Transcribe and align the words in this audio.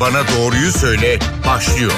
Bana 0.00 0.28
Doğruyu 0.28 0.72
Söyle 0.72 1.18
başlıyor. 1.46 1.92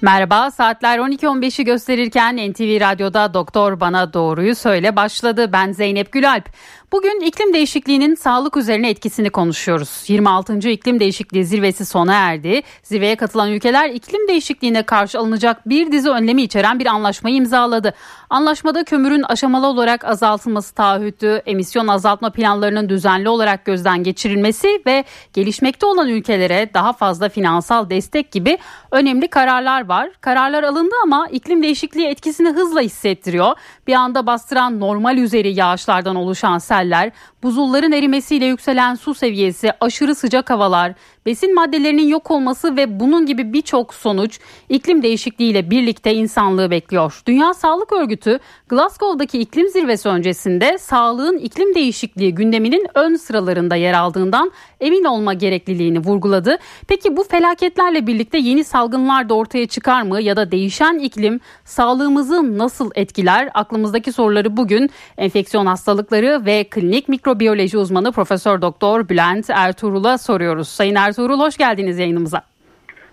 Merhaba 0.00 0.50
saatler 0.50 0.98
12.15'i 0.98 1.64
gösterirken 1.64 2.36
NTV 2.36 2.80
Radyo'da 2.80 3.34
Doktor 3.34 3.80
Bana 3.80 4.12
Doğruyu 4.12 4.54
Söyle 4.54 4.96
başladı. 4.96 5.52
Ben 5.52 5.72
Zeynep 5.72 6.12
Gülalp. 6.12 6.48
Bugün 6.92 7.20
iklim 7.20 7.54
değişikliğinin 7.54 8.14
sağlık 8.14 8.56
üzerine 8.56 8.90
etkisini 8.90 9.30
konuşuyoruz. 9.30 10.04
26. 10.08 10.68
İklim 10.68 11.00
Değişikliği 11.00 11.44
Zirvesi 11.44 11.86
sona 11.86 12.14
erdi. 12.14 12.62
Zirveye 12.82 13.16
katılan 13.16 13.50
ülkeler 13.50 13.90
iklim 13.90 14.28
değişikliğine 14.28 14.82
karşı 14.82 15.18
alınacak 15.18 15.68
bir 15.68 15.92
dizi 15.92 16.10
önlemi 16.10 16.42
içeren 16.42 16.78
bir 16.78 16.86
anlaşmayı 16.86 17.36
imzaladı. 17.36 17.94
Anlaşmada 18.30 18.84
kömürün 18.84 19.22
aşamalı 19.22 19.66
olarak 19.66 20.04
azaltılması 20.04 20.74
taahhütü, 20.74 21.42
emisyon 21.46 21.88
azaltma 21.88 22.30
planlarının 22.30 22.88
düzenli 22.88 23.28
olarak 23.28 23.64
gözden 23.64 24.02
geçirilmesi 24.02 24.82
ve 24.86 25.04
gelişmekte 25.32 25.86
olan 25.86 26.08
ülkelere 26.08 26.74
daha 26.74 26.92
fazla 26.92 27.28
finansal 27.28 27.90
destek 27.90 28.32
gibi 28.32 28.58
önemli 28.90 29.28
kararlar 29.28 29.88
var. 29.88 30.10
Kararlar 30.20 30.62
alındı 30.62 30.94
ama 31.02 31.26
iklim 31.30 31.62
değişikliği 31.62 32.06
etkisini 32.06 32.48
hızla 32.48 32.80
hissettiriyor. 32.80 33.56
Bir 33.86 33.94
anda 33.94 34.26
bastıran 34.26 34.80
normal 34.80 35.16
üzeri 35.18 35.54
yağışlardan 35.54 36.16
oluşan 36.16 36.58
sel 36.58 36.81
seller, 36.82 37.12
buzulların 37.42 37.92
erimesiyle 37.92 38.44
yükselen 38.44 38.94
su 38.94 39.14
seviyesi, 39.14 39.72
aşırı 39.80 40.14
sıcak 40.14 40.50
havalar, 40.50 40.94
besin 41.26 41.54
maddelerinin 41.54 42.08
yok 42.08 42.30
olması 42.30 42.76
ve 42.76 43.00
bunun 43.00 43.26
gibi 43.26 43.52
birçok 43.52 43.94
sonuç 43.94 44.40
iklim 44.68 45.02
değişikliğiyle 45.02 45.70
birlikte 45.70 46.14
insanlığı 46.14 46.70
bekliyor. 46.70 47.22
Dünya 47.26 47.54
Sağlık 47.54 47.92
Örgütü 47.92 48.38
Glasgow'daki 48.68 49.38
iklim 49.38 49.68
zirvesi 49.68 50.08
öncesinde 50.08 50.78
sağlığın 50.78 51.38
iklim 51.38 51.74
değişikliği 51.74 52.34
gündeminin 52.34 52.86
ön 52.94 53.14
sıralarında 53.14 53.76
yer 53.76 53.92
aldığından 53.92 54.52
emin 54.80 55.04
olma 55.04 55.34
gerekliliğini 55.34 55.98
vurguladı. 55.98 56.58
Peki 56.88 57.16
bu 57.16 57.24
felaketlerle 57.24 58.06
birlikte 58.06 58.38
yeni 58.38 58.64
salgınlar 58.64 59.28
da 59.28 59.34
ortaya 59.34 59.66
çıkar 59.66 60.02
mı 60.02 60.20
ya 60.20 60.36
da 60.36 60.50
değişen 60.50 60.98
iklim 60.98 61.40
sağlığımızı 61.64 62.58
nasıl 62.58 62.90
etkiler? 62.94 63.50
Aklımızdaki 63.54 64.12
soruları 64.12 64.56
bugün 64.56 64.90
enfeksiyon 65.18 65.66
hastalıkları 65.66 66.46
ve 66.46 66.64
klinik 66.64 67.08
mikrobiyoloji 67.08 67.78
uzmanı 67.78 68.12
Profesör 68.12 68.62
Doktor 68.62 69.08
Bülent 69.08 69.50
Ertuğrul'a 69.50 70.18
soruyoruz. 70.18 70.68
Sayın 70.68 70.94
Ertuğrul 70.94 71.11
Ertuğrul 71.12 71.40
hoş 71.40 71.56
geldiniz 71.56 71.98
yayınımıza. 71.98 72.42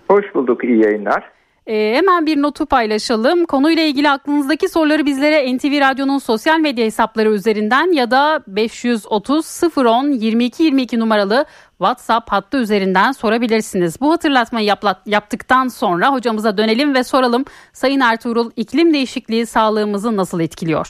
Hoş 0.07 0.35
bulduk 0.35 0.63
iyi 0.63 0.83
yayınlar. 0.83 1.23
Ee, 1.67 1.93
hemen 1.95 2.25
bir 2.25 2.41
notu 2.41 2.65
paylaşalım. 2.65 3.45
Konuyla 3.45 3.83
ilgili 3.83 4.09
aklınızdaki 4.09 4.69
soruları 4.69 5.05
bizlere 5.05 5.55
NTV 5.55 5.81
Radyo'nun 5.81 6.17
sosyal 6.17 6.59
medya 6.59 6.85
hesapları 6.85 7.29
üzerinden 7.29 7.93
ya 7.93 8.11
da 8.11 8.43
530 8.47 9.61
010 9.77 10.11
22 10.11 10.63
22 10.63 10.99
numaralı 10.99 11.45
WhatsApp 11.77 12.31
hattı 12.31 12.57
üzerinden 12.57 13.11
sorabilirsiniz. 13.11 14.01
Bu 14.01 14.11
hatırlatmayı 14.11 14.67
yapla, 14.67 15.01
yaptıktan 15.05 15.67
sonra 15.67 16.13
hocamıza 16.13 16.57
dönelim 16.57 16.93
ve 16.93 17.03
soralım. 17.03 17.45
Sayın 17.73 17.99
Ertuğrul 17.99 18.51
iklim 18.55 18.93
değişikliği 18.93 19.45
sağlığımızı 19.45 20.17
nasıl 20.17 20.39
etkiliyor? 20.39 20.89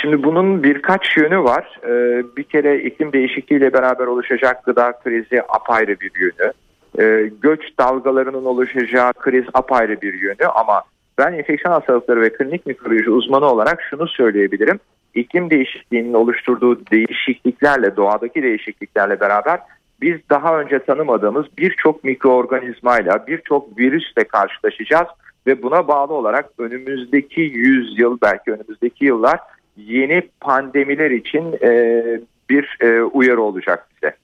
Şimdi 0.00 0.22
bunun 0.22 0.62
birkaç 0.62 1.16
yönü 1.16 1.38
var. 1.38 1.80
Ee, 1.84 2.22
bir 2.36 2.42
kere 2.42 2.82
iklim 2.82 3.12
değişikliğiyle 3.12 3.72
beraber 3.72 4.06
oluşacak 4.06 4.64
gıda 4.64 4.92
krizi 4.92 5.42
apayrı 5.48 6.00
bir 6.00 6.12
yönü. 6.20 6.52
Ee, 6.98 7.30
göç 7.42 7.60
dalgalarının 7.78 8.44
oluşacağı 8.44 9.12
kriz 9.12 9.44
apayrı 9.54 10.00
bir 10.00 10.14
yönü 10.14 10.46
ama 10.54 10.82
ben 11.18 11.32
enfeksiyon 11.32 11.74
hastalıkları 11.74 12.20
ve 12.20 12.32
klinik 12.32 12.66
mikrobiyoloji 12.66 13.10
uzmanı 13.10 13.46
olarak 13.46 13.82
şunu 13.90 14.08
söyleyebilirim. 14.08 14.80
İklim 15.14 15.50
değişikliğinin 15.50 16.14
oluşturduğu 16.14 16.86
değişikliklerle, 16.86 17.96
doğadaki 17.96 18.42
değişikliklerle 18.42 19.20
beraber 19.20 19.60
biz 20.00 20.16
daha 20.30 20.60
önce 20.60 20.78
tanımadığımız 20.78 21.46
birçok 21.58 22.04
mikroorganizmayla, 22.04 23.26
birçok 23.26 23.78
virüsle 23.78 24.24
karşılaşacağız 24.24 25.08
ve 25.46 25.62
buna 25.62 25.88
bağlı 25.88 26.12
olarak 26.12 26.50
önümüzdeki 26.58 27.40
100 27.40 27.98
yıl 27.98 28.18
belki 28.22 28.52
önümüzdeki 28.52 29.04
yıllar 29.04 29.40
yeni 29.76 30.22
pandemiler 30.40 31.10
için 31.10 31.52
e, 31.62 32.02
bir 32.50 32.78
e, 32.80 33.02
uyarı 33.02 33.42
olacak 33.42 33.88
bize. 33.96 34.16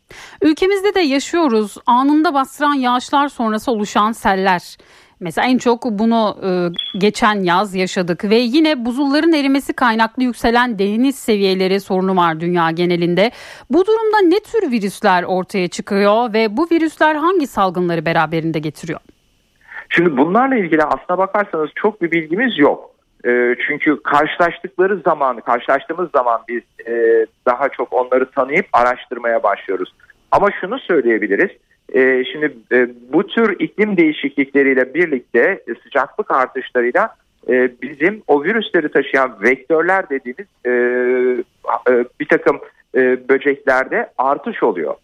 Ülkemizde 0.43 0.95
de 0.95 1.01
yaşıyoruz. 1.01 1.77
Anında 1.87 2.35
bastıran 2.35 2.75
yağışlar 2.75 3.29
sonrası 3.29 3.73
oluşan 3.73 4.13
seller. 4.13 4.77
Mesela 5.21 5.49
en 5.49 5.59
çok 5.59 5.85
bunu 5.85 6.37
e, 6.45 6.51
geçen 6.99 7.35
yaz 7.35 7.75
yaşadık 7.75 8.25
ve 8.25 8.37
yine 8.37 8.85
buzulların 8.85 9.33
erimesi 9.33 9.73
kaynaklı 9.73 10.23
yükselen 10.23 10.79
deniz 10.79 11.17
seviyeleri 11.19 11.81
sorunu 11.81 12.17
var 12.17 12.41
dünya 12.41 12.71
genelinde. 12.71 13.31
Bu 13.71 13.87
durumda 13.87 14.21
ne 14.23 14.41
tür 14.41 14.71
virüsler 14.71 15.23
ortaya 15.23 15.69
çıkıyor 15.69 16.33
ve 16.33 16.57
bu 16.57 16.67
virüsler 16.73 17.15
hangi 17.15 17.47
salgınları 17.47 18.07
beraberinde 18.07 18.59
getiriyor? 18.59 19.01
Şimdi 19.89 20.17
bunlarla 20.17 20.57
ilgili 20.57 20.83
aslına 20.83 21.19
bakarsanız 21.19 21.71
çok 21.75 22.03
bir 22.03 22.11
bilgimiz 22.11 22.59
yok. 22.59 22.92
E, 23.27 23.57
çünkü 23.67 24.03
karşılaştıkları 24.03 24.97
zaman, 24.97 25.41
karşılaştığımız 25.41 26.11
zaman 26.11 26.41
biz 26.49 26.63
e, 26.87 27.27
daha 27.47 27.69
çok 27.69 27.93
onları 27.93 28.31
tanıyıp 28.31 28.67
araştırmaya 28.73 29.43
başlıyoruz. 29.43 29.95
Ama 30.31 30.49
şunu 30.61 30.79
söyleyebiliriz. 30.79 31.51
E, 31.95 32.25
şimdi 32.25 32.57
e, 32.73 32.89
bu 33.13 33.27
tür 33.27 33.57
iklim 33.59 33.97
değişiklikleriyle 33.97 34.95
birlikte 34.95 35.63
e, 35.69 35.75
sıcaklık 35.85 36.31
artışlarıyla 36.31 37.15
bizim 37.83 38.23
o 38.27 38.45
virüsleri 38.45 38.89
taşıyan 38.89 39.43
vektörler 39.43 40.09
dediğimiz 40.11 40.47
bir 42.21 42.29
takım 42.29 42.61
böceklerde 43.29 44.11
artış 44.19 44.63
oluyor. 44.63 44.95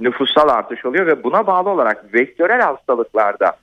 Nüfussal 0.00 0.48
artış 0.48 0.84
oluyor 0.84 1.06
ve 1.06 1.24
buna 1.24 1.46
bağlı 1.46 1.70
olarak 1.70 2.14
vektörel 2.14 2.60
hastalıklarda 2.60 3.56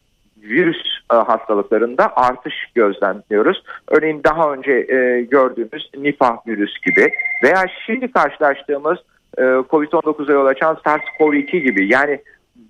virüs 0.44 0.84
e, 1.14 1.16
hastalıklarında 1.16 2.16
artış 2.16 2.54
gözlemliyoruz. 2.76 3.64
Örneğin 3.88 4.22
daha 4.24 4.54
önce 4.54 4.72
e, 4.72 5.22
gördüğümüz 5.22 5.90
Nipah 5.98 6.48
virüs 6.48 6.81
gibi 6.86 7.12
veya 7.44 7.66
şimdi 7.86 8.12
karşılaştığımız 8.12 8.98
e, 9.38 9.42
COVID-19'a 9.42 10.34
yol 10.34 10.46
açan 10.46 10.76
SARS-CoV-2 10.86 11.58
gibi 11.58 11.94
yani 11.94 12.20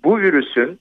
bu 0.04 0.18
virüsün 0.18 0.78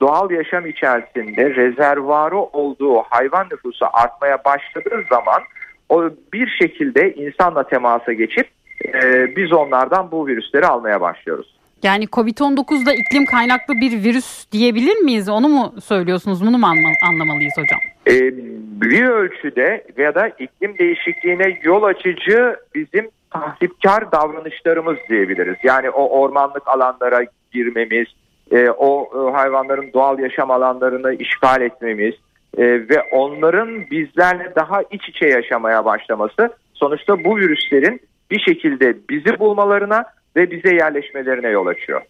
doğal 0.00 0.30
yaşam 0.30 0.66
içerisinde 0.66 1.54
rezervuarı 1.54 2.36
olduğu 2.36 2.98
hayvan 3.10 3.46
nüfusu 3.52 3.86
artmaya 3.92 4.44
başladığı 4.44 5.04
zaman 5.10 5.42
o 5.88 6.10
bir 6.32 6.48
şekilde 6.62 7.14
insanla 7.14 7.62
temasa 7.62 8.12
geçip 8.12 8.48
biz 9.36 9.52
onlardan 9.52 10.10
bu 10.10 10.26
virüsleri 10.26 10.66
almaya 10.66 11.00
başlıyoruz. 11.00 11.56
Yani 11.84 12.04
Covid-19'da 12.04 12.92
iklim 12.94 13.26
kaynaklı 13.26 13.74
bir 13.74 14.04
virüs 14.04 14.52
diyebilir 14.52 14.96
miyiz? 14.96 15.28
Onu 15.28 15.48
mu 15.48 15.74
söylüyorsunuz? 15.84 16.46
Bunu 16.46 16.58
mu 16.58 16.66
anlamalıyız 17.02 17.54
hocam? 17.56 17.80
Ee, 18.06 18.34
bir 18.80 19.04
ölçüde 19.04 19.84
veya 19.98 20.14
da 20.14 20.28
iklim 20.28 20.78
değişikliğine 20.78 21.60
yol 21.62 21.82
açıcı 21.82 22.56
bizim 22.74 23.10
tahripkar 23.30 24.12
davranışlarımız 24.12 24.96
diyebiliriz. 25.08 25.56
Yani 25.62 25.90
o 25.90 26.20
ormanlık 26.20 26.68
alanlara 26.68 27.24
girmemiz, 27.52 28.06
e, 28.50 28.70
o 28.70 29.10
e, 29.14 29.32
hayvanların 29.32 29.92
doğal 29.92 30.18
yaşam 30.18 30.50
alanlarını 30.50 31.14
işgal 31.14 31.60
etmemiz 31.60 32.14
e, 32.58 32.62
ve 32.66 33.02
onların 33.12 33.90
bizlerle 33.90 34.52
daha 34.56 34.82
iç 34.90 35.08
içe 35.08 35.26
yaşamaya 35.26 35.84
başlaması 35.84 36.50
sonuçta 36.74 37.24
bu 37.24 37.36
virüslerin 37.36 38.00
bir 38.30 38.40
şekilde 38.40 38.96
bizi 39.10 39.38
bulmalarına 39.38 40.04
ve 40.36 40.50
bize 40.50 40.74
yerleşmelerine 40.74 41.48
yol 41.48 41.66
açıyor. 41.66 42.02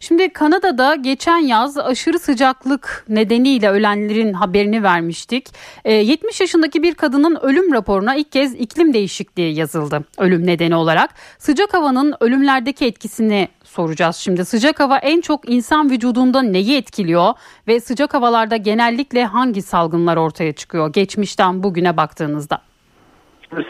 Şimdi 0.00 0.32
Kanada'da 0.32 0.94
geçen 0.94 1.38
yaz 1.38 1.78
aşırı 1.78 2.18
sıcaklık 2.18 3.04
nedeniyle 3.08 3.70
ölenlerin 3.70 4.32
haberini 4.32 4.82
vermiştik. 4.82 5.46
70 5.84 6.40
ee, 6.40 6.44
yaşındaki 6.44 6.82
bir 6.82 6.94
kadının 6.94 7.38
ölüm 7.42 7.72
raporuna 7.72 8.16
ilk 8.16 8.32
kez 8.32 8.54
iklim 8.54 8.94
değişikliği 8.94 9.54
yazıldı 9.54 10.04
ölüm 10.18 10.46
nedeni 10.46 10.74
olarak. 10.74 11.10
Sıcak 11.38 11.74
havanın 11.74 12.14
ölümlerdeki 12.20 12.86
etkisini 12.86 13.48
soracağız 13.64 14.16
şimdi. 14.16 14.44
Sıcak 14.44 14.80
hava 14.80 14.98
en 14.98 15.20
çok 15.20 15.50
insan 15.50 15.90
vücudunda 15.90 16.42
neyi 16.42 16.76
etkiliyor 16.76 17.34
ve 17.68 17.80
sıcak 17.80 18.14
havalarda 18.14 18.56
genellikle 18.56 19.24
hangi 19.24 19.62
salgınlar 19.62 20.16
ortaya 20.16 20.52
çıkıyor 20.52 20.92
geçmişten 20.92 21.62
bugüne 21.62 21.96
baktığınızda? 21.96 22.67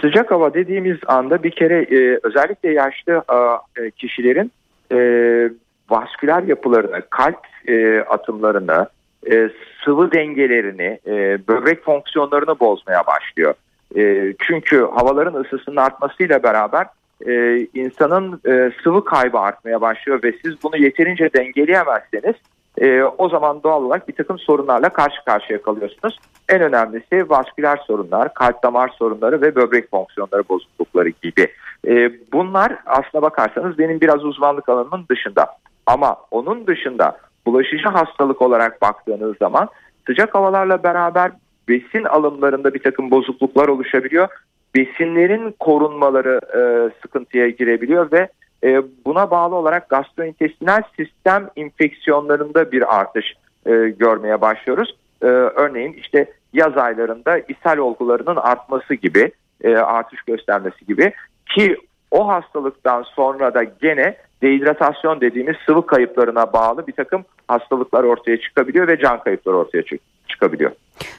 Sıcak 0.00 0.30
hava 0.30 0.54
dediğimiz 0.54 0.98
anda 1.06 1.42
bir 1.42 1.50
kere 1.50 1.82
e, 1.82 2.18
özellikle 2.22 2.72
yaşlı 2.72 3.22
e, 3.76 3.90
kişilerin 3.90 4.52
e, 4.92 4.98
vasküler 5.90 6.42
yapılarını, 6.42 7.02
kalp 7.10 7.46
e, 7.68 8.00
atımlarını, 8.00 8.88
e, 9.30 9.50
sıvı 9.84 10.12
dengelerini, 10.12 10.98
e, 11.06 11.38
böbrek 11.48 11.84
fonksiyonlarını 11.84 12.60
bozmaya 12.60 13.02
başlıyor. 13.06 13.54
E, 13.96 14.34
çünkü 14.38 14.88
havaların 14.94 15.44
ısısının 15.44 15.76
artmasıyla 15.76 16.42
beraber 16.42 16.86
e, 17.26 17.58
insanın 17.74 18.40
e, 18.46 18.70
sıvı 18.84 19.04
kaybı 19.04 19.38
artmaya 19.38 19.80
başlıyor 19.80 20.20
ve 20.24 20.32
siz 20.44 20.62
bunu 20.62 20.76
yeterince 20.76 21.32
dengeleyemezseniz 21.32 22.34
e, 22.80 23.02
o 23.02 23.28
zaman 23.28 23.62
doğal 23.62 23.82
olarak 23.82 24.08
bir 24.08 24.14
takım 24.14 24.38
sorunlarla 24.38 24.88
karşı 24.88 25.24
karşıya 25.24 25.62
kalıyorsunuz. 25.62 26.18
En 26.48 26.60
önemlisi 26.60 27.30
vasküler 27.30 27.76
sorunlar, 27.86 28.34
kalp 28.34 28.62
damar 28.62 28.88
sorunları 28.88 29.42
ve 29.42 29.54
böbrek 29.54 29.90
fonksiyonları 29.90 30.42
bozuklukları 30.48 31.08
gibi. 31.08 31.48
E, 31.86 32.12
bunlar 32.32 32.78
aslına 32.86 33.22
bakarsanız 33.22 33.78
benim 33.78 34.00
biraz 34.00 34.24
uzmanlık 34.24 34.68
alanımın 34.68 35.06
dışında. 35.10 35.46
Ama 35.86 36.16
onun 36.30 36.66
dışında 36.66 37.18
bulaşıcı 37.46 37.88
hastalık 37.88 38.42
olarak 38.42 38.82
baktığınız 38.82 39.36
zaman 39.36 39.68
sıcak 40.06 40.34
havalarla 40.34 40.82
beraber 40.82 41.32
besin 41.68 42.04
alımlarında 42.04 42.74
bir 42.74 42.82
takım 42.82 43.10
bozukluklar 43.10 43.68
oluşabiliyor. 43.68 44.28
Besinlerin 44.74 45.54
korunmaları 45.58 46.40
e, 46.56 46.60
sıkıntıya 47.02 47.48
girebiliyor 47.48 48.12
ve 48.12 48.28
e, 48.64 48.82
buna 49.04 49.30
bağlı 49.30 49.54
olarak 49.54 49.88
gastrointestinal 49.88 50.82
sistem 50.96 51.50
infeksiyonlarında 51.56 52.72
bir 52.72 52.98
artış 52.98 53.34
e, 53.66 53.70
görmeye 53.88 54.40
başlıyoruz. 54.40 54.96
E, 55.22 55.26
örneğin 55.26 55.92
işte 55.92 56.32
yaz 56.52 56.76
aylarında 56.76 57.38
ishal 57.38 57.78
olgularının 57.78 58.36
artması 58.36 58.94
gibi 58.94 59.32
e, 59.60 59.76
artış 59.76 60.22
göstermesi 60.22 60.86
gibi 60.86 61.12
ki 61.46 61.76
o 62.10 62.28
hastalıktan 62.28 63.02
sonra 63.02 63.54
da 63.54 63.62
gene 63.62 64.16
dehidratasyon 64.42 65.20
dediğimiz 65.20 65.56
sıvı 65.66 65.86
kayıplarına 65.86 66.52
bağlı 66.52 66.86
bir 66.86 66.92
takım 66.92 67.24
hastalıklar 67.48 68.04
ortaya 68.04 68.40
çıkabiliyor 68.40 68.88
ve 68.88 68.98
can 68.98 69.22
kayıpları 69.22 69.56
ortaya 69.56 69.82
çık 69.82 70.00
çıkabiliyor. 70.28 70.72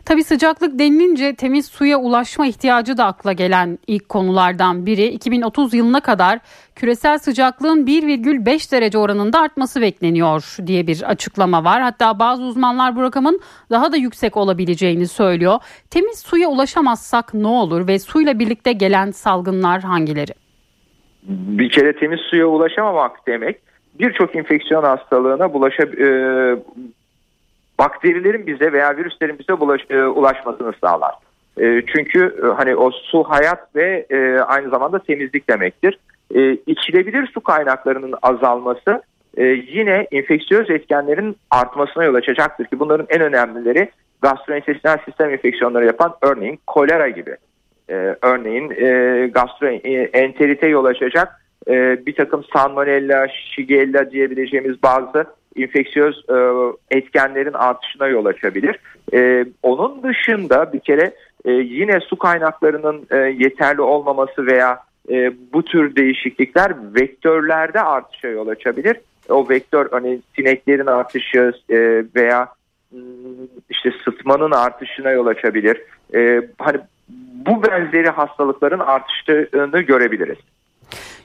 Tabii 0.06 0.24
sıcaklık 0.24 0.80
denilince 0.80 1.36
temiz 1.36 1.66
suya 1.66 1.98
ulaşma 1.98 2.48
ihtiyacı 2.48 2.98
da 2.98 3.06
akla 3.06 3.34
gelen 3.34 3.80
ilk 3.88 4.10
konulardan 4.10 4.86
biri. 4.86 5.08
2030 5.08 5.74
yılına 5.74 6.00
kadar 6.00 6.40
küresel 6.76 7.18
sıcaklığın 7.18 7.86
1,5 7.86 8.72
derece 8.72 8.98
oranında 8.98 9.40
artması 9.40 9.82
bekleniyor 9.82 10.56
diye 10.68 10.88
bir 10.88 11.02
açıklama 11.02 11.64
var. 11.64 11.82
Hatta 11.82 12.20
bazı 12.20 12.44
uzmanlar 12.44 12.96
bu 12.96 13.02
rakamın 13.02 13.40
daha 13.70 13.92
da 13.92 13.98
yüksek 13.98 14.38
olabileceğini 14.38 15.08
söylüyor. 15.08 15.60
Temiz 15.90 16.20
suya 16.20 16.50
ulaşamazsak 16.50 17.34
ne 17.34 17.48
olur 17.48 17.88
ve 17.88 18.00
suyla 18.00 18.40
birlikte 18.40 18.72
gelen 18.72 19.12
salgınlar 19.12 19.82
hangileri? 19.82 20.34
Bir 21.30 21.70
kere 21.70 21.94
temiz 21.96 22.20
suya 22.20 22.46
ulaşamamak 22.46 23.28
demek 23.28 23.58
birçok 24.00 24.36
infeksiyon 24.36 24.84
hastalığına 24.84 25.54
bulaşa, 25.54 25.84
e, 25.84 26.08
bakterilerin 27.80 28.48
bize 28.48 28.74
veya 28.74 28.98
virüslerin 28.98 29.40
bize 29.40 29.60
bulaş, 29.60 29.82
e, 29.90 30.04
ulaşmasını 30.04 30.74
sağlar. 30.82 31.16
E, 31.58 31.82
çünkü 31.96 32.42
e, 32.44 32.48
hani 32.48 32.76
o 32.76 32.92
su 32.92 33.24
hayat 33.24 33.76
ve 33.76 34.06
e, 34.10 34.40
aynı 34.40 34.70
zamanda 34.70 35.00
temizlik 35.00 35.50
demektir. 35.50 36.00
E, 36.36 36.52
içilebilir 36.52 37.28
su 37.28 37.42
kaynaklarının 37.42 38.14
azalması 38.22 39.02
e, 39.38 39.44
yine 39.46 40.08
infeksiyöz 40.12 40.70
etkenlerin 40.70 41.38
artmasına 41.52 42.04
yol 42.04 42.16
açacaktır 42.16 42.66
ki 42.66 42.80
bunların 42.80 43.08
en 43.10 43.22
önemlileri 43.22 43.92
gastrointestinal 44.22 44.98
sistem 45.06 45.30
enfeksiyonları 45.30 45.86
yapan 45.86 46.16
örneğin 46.22 46.60
kolera 46.68 47.10
gibi. 47.10 47.36
E, 47.90 48.16
örneğin 48.22 48.72
e, 48.72 49.28
gastroenterite 49.28 50.68
yol 50.68 50.86
açacak 50.86 51.42
e, 51.68 52.06
bir 52.06 52.16
takım 52.16 52.44
salmonella, 52.54 53.28
shigella 53.28 54.12
diyebileceğimiz 54.12 54.84
bazı 54.84 55.26
infeksiyöz 55.64 56.24
e, 56.30 56.36
etkenlerin 56.98 57.54
artışına 57.54 58.08
yol 58.08 58.26
açabilir. 58.26 58.80
E, 59.14 59.46
onun 59.64 60.04
dışında 60.04 60.74
bir 60.74 60.80
kere 60.80 61.14
e, 61.46 61.52
yine 61.52 62.00
su 62.00 62.18
kaynaklarının 62.18 63.08
e, 63.12 63.18
yeterli 63.18 63.82
olmaması 63.82 64.46
veya 64.46 64.80
bu 65.54 65.64
tür 65.64 65.96
değişiklikler 65.96 66.72
vektörlerde 66.96 67.82
artışa 67.82 68.28
yol 68.28 68.48
açabilir. 68.48 68.98
O 69.30 69.50
vektör 69.50 69.88
örneğin 69.92 70.24
sineklerin 70.36 70.86
artışı 70.86 71.54
veya 72.16 72.48
hmm, 72.92 73.00
işte 73.70 73.92
sıtmanın 74.06 74.52
artışına 74.52 75.12
yol 75.12 75.28
açabilir. 75.28 75.82
Hani 76.58 76.78
bu 77.46 77.64
benzeri 77.64 78.10
hastalıkların 78.10 78.80
artışını 78.80 79.82
görebiliriz. 79.82 80.38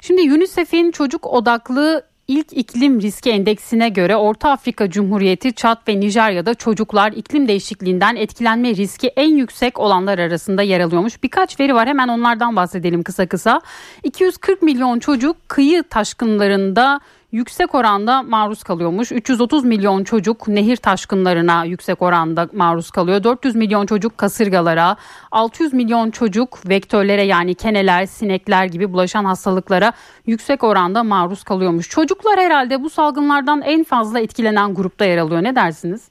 Şimdi 0.00 0.22
UNICEF'in 0.22 0.90
çocuk 0.90 1.26
odaklı 1.26 2.02
İlk 2.28 2.52
iklim 2.52 3.00
riski 3.00 3.30
endeksine 3.30 3.88
göre 3.88 4.16
Orta 4.16 4.50
Afrika 4.50 4.90
Cumhuriyeti, 4.90 5.54
Çat 5.54 5.88
ve 5.88 6.00
Nijerya'da 6.00 6.54
çocuklar 6.54 7.12
iklim 7.12 7.48
değişikliğinden 7.48 8.16
etkilenme 8.16 8.74
riski 8.74 9.08
en 9.08 9.36
yüksek 9.36 9.78
olanlar 9.78 10.18
arasında 10.18 10.62
yer 10.62 10.80
alıyormuş. 10.80 11.22
Birkaç 11.22 11.60
veri 11.60 11.74
var 11.74 11.88
hemen 11.88 12.08
onlardan 12.08 12.56
bahsedelim 12.56 13.02
kısa 13.02 13.26
kısa. 13.26 13.60
240 14.02 14.62
milyon 14.62 14.98
çocuk 14.98 15.48
kıyı 15.48 15.82
taşkınlarında 15.82 17.00
yüksek 17.34 17.74
oranda 17.74 18.22
maruz 18.22 18.62
kalıyormuş. 18.62 19.12
330 19.12 19.64
milyon 19.64 20.04
çocuk 20.04 20.48
nehir 20.48 20.76
taşkınlarına 20.76 21.64
yüksek 21.64 22.02
oranda 22.02 22.48
maruz 22.52 22.90
kalıyor. 22.90 23.24
400 23.24 23.56
milyon 23.56 23.86
çocuk 23.86 24.18
kasırgalara, 24.18 24.96
600 25.32 25.72
milyon 25.72 26.10
çocuk 26.10 26.68
vektörlere 26.68 27.22
yani 27.22 27.54
keneler, 27.54 28.06
sinekler 28.06 28.64
gibi 28.64 28.92
bulaşan 28.92 29.24
hastalıklara 29.24 29.92
yüksek 30.26 30.64
oranda 30.64 31.02
maruz 31.02 31.44
kalıyormuş. 31.44 31.90
Çocuklar 31.90 32.40
herhalde 32.40 32.82
bu 32.82 32.90
salgınlardan 32.90 33.62
en 33.62 33.84
fazla 33.84 34.20
etkilenen 34.20 34.74
grupta 34.74 35.04
yer 35.04 35.18
alıyor. 35.18 35.42
Ne 35.42 35.56
dersiniz? 35.56 36.08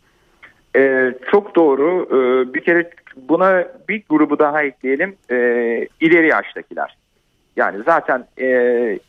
Ee, 0.75 1.14
çok 1.31 1.56
doğru. 1.56 2.08
Ee, 2.12 2.54
bir 2.54 2.64
kere 2.64 2.90
buna 3.16 3.64
bir 3.90 4.04
grubu 4.10 4.40
daha 4.40 4.64
ekleyelim. 4.64 5.16
Ee, 5.31 5.36
ileri 6.00 6.28
yaştakiler. 6.28 7.02
Yani 7.55 7.83
zaten 7.85 8.25
e, 8.41 8.47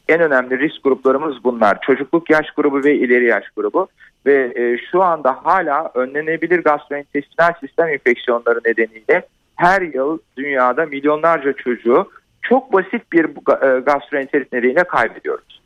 en 0.08 0.20
önemli 0.20 0.58
risk 0.58 0.84
gruplarımız 0.84 1.44
bunlar. 1.44 1.80
Çocukluk 1.80 2.30
yaş 2.30 2.50
grubu 2.50 2.84
ve 2.84 2.94
ileri 2.94 3.24
yaş 3.24 3.44
grubu. 3.56 3.88
Ve 4.26 4.52
e, 4.56 4.78
şu 4.90 5.02
anda 5.02 5.38
hala 5.44 5.90
önlenebilir 5.94 6.64
gastrointestinal 6.64 7.52
sistem 7.60 7.88
enfeksiyonları 7.88 8.60
nedeniyle 8.64 9.26
her 9.56 9.82
yıl 9.82 10.18
dünyada 10.36 10.86
milyonlarca 10.86 11.52
çocuğu 11.52 12.10
çok 12.42 12.72
basit 12.72 13.12
bir 13.12 13.24
e, 13.24 13.80
gastroenterit 13.80 14.52
nedeniyle 14.52 14.84
kaybediyoruz. 14.84 15.62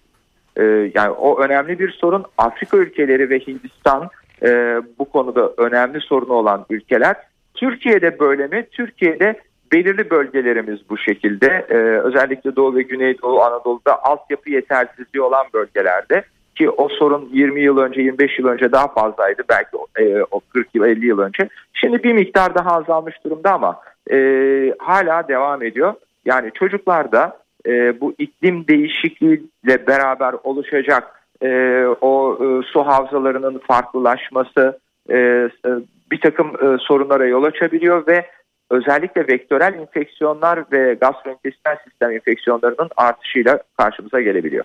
E, 0.56 0.64
yani 0.94 1.10
o 1.10 1.40
önemli 1.40 1.78
bir 1.78 1.90
sorun. 1.90 2.25
Afrika 2.38 2.76
ülkeleri 2.76 3.30
ve 3.30 3.38
Hindistan 3.38 4.08
e, 4.42 4.80
bu 4.98 5.04
konuda 5.04 5.52
önemli 5.56 6.00
sorunu 6.00 6.32
olan 6.32 6.66
ülkeler. 6.70 7.16
Türkiye'de 7.54 8.19
böyle 8.19 8.46
mi? 8.46 8.66
Türkiye'de 8.72 9.40
belirli 9.73 10.11
bölgelerimiz 10.11 10.81
bu 10.91 10.99
şekilde. 10.99 11.67
Ee, 11.70 11.75
özellikle 11.75 12.56
Doğu 12.56 12.75
ve 12.75 12.82
Güneydoğu 12.82 13.41
Anadolu'da 13.41 14.05
altyapı 14.05 14.50
yetersizliği 14.50 15.23
olan 15.23 15.47
bölgelerde 15.55 16.23
ki 16.55 16.70
o 16.70 16.88
sorun 16.88 17.29
20 17.32 17.61
yıl 17.61 17.79
önce 17.79 18.00
25 18.00 18.38
yıl 18.38 18.47
önce 18.47 18.73
daha 18.73 18.88
fazlaydı 18.88 19.43
belki 19.49 19.76
e, 19.99 20.23
o 20.31 20.41
40 20.53 20.75
yıl 20.75 20.85
50 20.85 21.06
yıl 21.06 21.19
önce. 21.19 21.49
Şimdi 21.73 22.02
bir 22.02 22.12
miktar 22.12 22.54
daha 22.54 22.71
azalmış 22.71 23.25
durumda 23.25 23.52
ama 23.52 23.81
e, 24.11 24.16
hala 24.78 25.28
devam 25.28 25.62
ediyor. 25.62 25.95
Yani 26.25 26.50
çocuklarda 26.54 27.38
e, 27.66 28.00
bu 28.00 28.14
iklim 28.19 28.69
değişikliğiyle 28.69 29.87
beraber 29.87 30.35
oluşacak 30.45 31.04
e, 31.42 31.85
o 32.00 32.38
e, 32.40 32.62
su 32.62 32.87
havzalarının 32.87 33.59
farklılaşması 33.59 34.78
e, 35.11 35.16
e, 35.16 35.50
bir 36.11 36.21
takım 36.21 36.49
e, 36.49 36.78
sorunlara 36.78 37.26
yol 37.26 37.45
açabiliyor 37.45 38.07
ve 38.07 38.26
özellikle 38.70 39.26
vektörel 39.28 39.75
infeksiyonlar 39.75 40.64
ve 40.72 40.94
gastrointestinal 40.94 41.76
sistem 41.84 42.10
enfeksiyonlarının 42.10 42.88
artışıyla 42.96 43.62
karşımıza 43.76 44.20
gelebiliyor. 44.20 44.64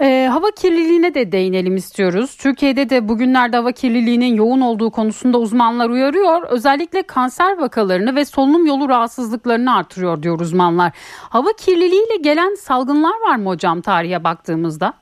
E, 0.00 0.28
hava 0.32 0.50
kirliliğine 0.50 1.14
de 1.14 1.32
değinelim 1.32 1.76
istiyoruz. 1.76 2.36
Türkiye'de 2.36 2.90
de 2.90 3.08
bugünlerde 3.08 3.56
hava 3.56 3.72
kirliliğinin 3.72 4.34
yoğun 4.34 4.60
olduğu 4.60 4.90
konusunda 4.90 5.38
uzmanlar 5.38 5.90
uyarıyor. 5.90 6.42
Özellikle 6.50 7.02
kanser 7.02 7.58
vakalarını 7.58 8.16
ve 8.16 8.24
solunum 8.24 8.66
yolu 8.66 8.88
rahatsızlıklarını 8.88 9.76
artırıyor 9.76 10.22
diyor 10.22 10.40
uzmanlar. 10.40 10.92
Hava 11.30 11.48
kirliliğiyle 11.58 12.16
gelen 12.16 12.54
salgınlar 12.54 13.20
var 13.28 13.36
mı 13.36 13.48
hocam 13.48 13.80
tarihe 13.80 14.24
baktığımızda? 14.24 14.94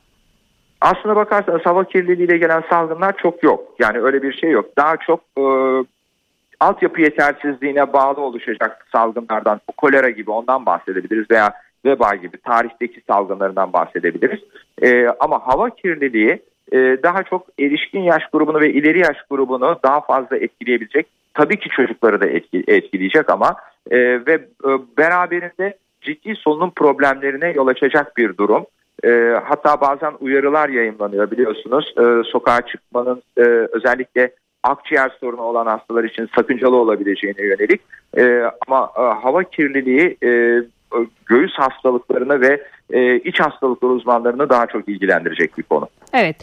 Aslına 0.81 1.17
bakarsanız 1.17 1.61
hava 1.65 1.85
kirliliğiyle 1.85 2.39
gelen 2.39 2.63
salgınlar 2.71 3.17
çok 3.17 3.43
yok. 3.43 3.65
Yani 3.79 3.99
öyle 4.01 4.23
bir 4.23 4.33
şey 4.33 4.51
yok. 4.51 4.67
Daha 4.79 4.97
çok 4.97 5.21
e, 5.39 5.43
altyapı 6.63 7.01
yetersizliğine 7.01 7.93
bağlı 7.93 8.21
oluşacak 8.21 8.87
salgınlardan, 8.93 9.61
bu 9.69 9.73
kolera 9.73 10.11
gibi 10.11 10.31
ondan 10.31 10.67
bahsedebiliriz 10.67 11.31
veya 11.31 11.53
veba 11.85 12.15
gibi 12.15 12.37
tarihteki 12.37 13.01
salgınlarından 13.11 13.73
bahsedebiliriz. 13.73 14.41
E, 14.83 15.07
ama 15.21 15.47
hava 15.47 15.71
kirliliği 15.71 16.43
e, 16.73 16.79
daha 17.03 17.23
çok 17.23 17.47
erişkin 17.61 18.01
yaş 18.01 18.23
grubunu 18.33 18.61
ve 18.61 18.73
ileri 18.73 18.99
yaş 18.99 19.17
grubunu 19.31 19.79
daha 19.85 20.01
fazla 20.01 20.37
etkileyebilecek. 20.37 21.07
Tabii 21.35 21.59
ki 21.59 21.69
çocukları 21.69 22.21
da 22.21 22.27
etkileyecek 22.67 23.31
ama 23.31 23.57
e, 23.91 23.99
ve 24.27 24.33
e, 24.65 24.71
beraberinde 24.99 25.77
ciddi 26.01 26.35
solunum 26.37 26.71
problemlerine 26.71 27.53
yol 27.57 27.67
açacak 27.67 28.17
bir 28.17 28.37
durum. 28.37 28.67
E, 29.05 29.39
hatta 29.45 29.81
bazen 29.81 30.13
uyarılar 30.21 30.69
yayınlanıyor 30.69 31.31
biliyorsunuz. 31.31 31.95
E, 31.99 32.31
sokağa 32.33 32.61
çıkmanın 32.67 33.23
e, 33.39 33.43
özellikle 33.73 34.31
akciğer 34.63 35.17
sorunu 35.21 35.43
olan 35.43 35.67
hastalar 35.67 36.05
için 36.05 36.29
sakıncalı 36.37 36.77
olabileceğine 36.77 37.43
yönelik. 37.43 37.81
E, 38.17 38.43
ama 38.67 38.93
e, 38.97 39.01
hava 39.01 39.45
kirliliği 39.45 40.17
e, 40.25 40.63
göğüs 41.27 41.53
hastalıklarına 41.53 42.41
ve 42.41 42.63
e, 42.91 43.17
iç 43.17 43.41
hastalıkları 43.41 43.93
uzmanlarını 43.93 44.51
daha 44.51 44.67
çok 44.67 44.89
ilgilendirecek 44.89 45.59
bir 45.59 45.63
konu. 45.63 45.89
Evet. 46.13 46.37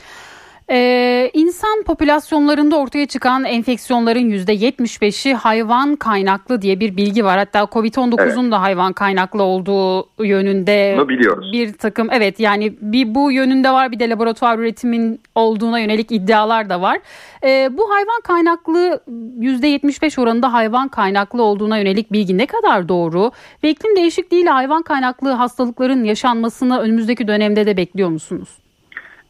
Ee, 0.71 1.31
insan 1.33 1.83
popülasyonlarında 1.83 2.77
ortaya 2.77 3.05
çıkan 3.05 3.45
enfeksiyonların 3.45 4.29
%75'i 4.29 5.33
hayvan 5.33 5.95
kaynaklı 5.95 6.61
diye 6.61 6.79
bir 6.79 6.97
bilgi 6.97 7.25
var. 7.25 7.37
Hatta 7.37 7.59
Covid-19'un 7.59 8.43
evet. 8.43 8.51
da 8.51 8.61
hayvan 8.61 8.93
kaynaklı 8.93 9.43
olduğu 9.43 10.09
yönünde 10.19 10.95
Bunu 10.97 11.09
biliyoruz. 11.09 11.49
bir 11.53 11.73
takım 11.73 12.07
evet 12.11 12.39
yani 12.39 12.73
bir 12.81 13.15
bu 13.15 13.31
yönünde 13.31 13.71
var 13.71 13.91
bir 13.91 13.99
de 13.99 14.09
laboratuvar 14.09 14.59
üretimin 14.59 15.21
olduğuna 15.35 15.79
yönelik 15.79 16.11
iddialar 16.11 16.69
da 16.69 16.81
var. 16.81 16.99
Ee, 17.43 17.69
bu 17.71 17.93
hayvan 17.93 18.21
kaynaklı 18.23 19.03
%75 19.39 20.21
oranında 20.21 20.53
hayvan 20.53 20.87
kaynaklı 20.87 21.43
olduğuna 21.43 21.77
yönelik 21.77 22.11
bilgi 22.11 22.37
ne 22.37 22.45
kadar 22.45 22.89
doğru? 22.89 23.31
Ve 23.63 23.69
iklim 23.69 23.95
değişikliğiyle 23.95 24.49
hayvan 24.49 24.81
kaynaklı 24.81 25.29
hastalıkların 25.29 26.03
yaşanmasını 26.03 26.79
önümüzdeki 26.79 27.27
dönemde 27.27 27.65
de 27.65 27.77
bekliyor 27.77 28.09
musunuz? 28.09 28.49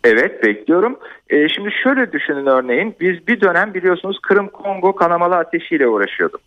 Evet 0.03 0.43
bekliyorum. 0.43 0.99
Ee, 1.29 1.49
şimdi 1.49 1.69
şöyle 1.83 2.11
düşünün 2.11 2.45
örneğin 2.45 2.95
biz 2.99 3.27
bir 3.27 3.41
dönem 3.41 3.73
biliyorsunuz 3.73 4.19
Kırım 4.19 4.47
Kongo 4.47 4.95
kanamalı 4.95 5.35
ateşiyle 5.35 5.87
uğraşıyorduk. 5.87 6.41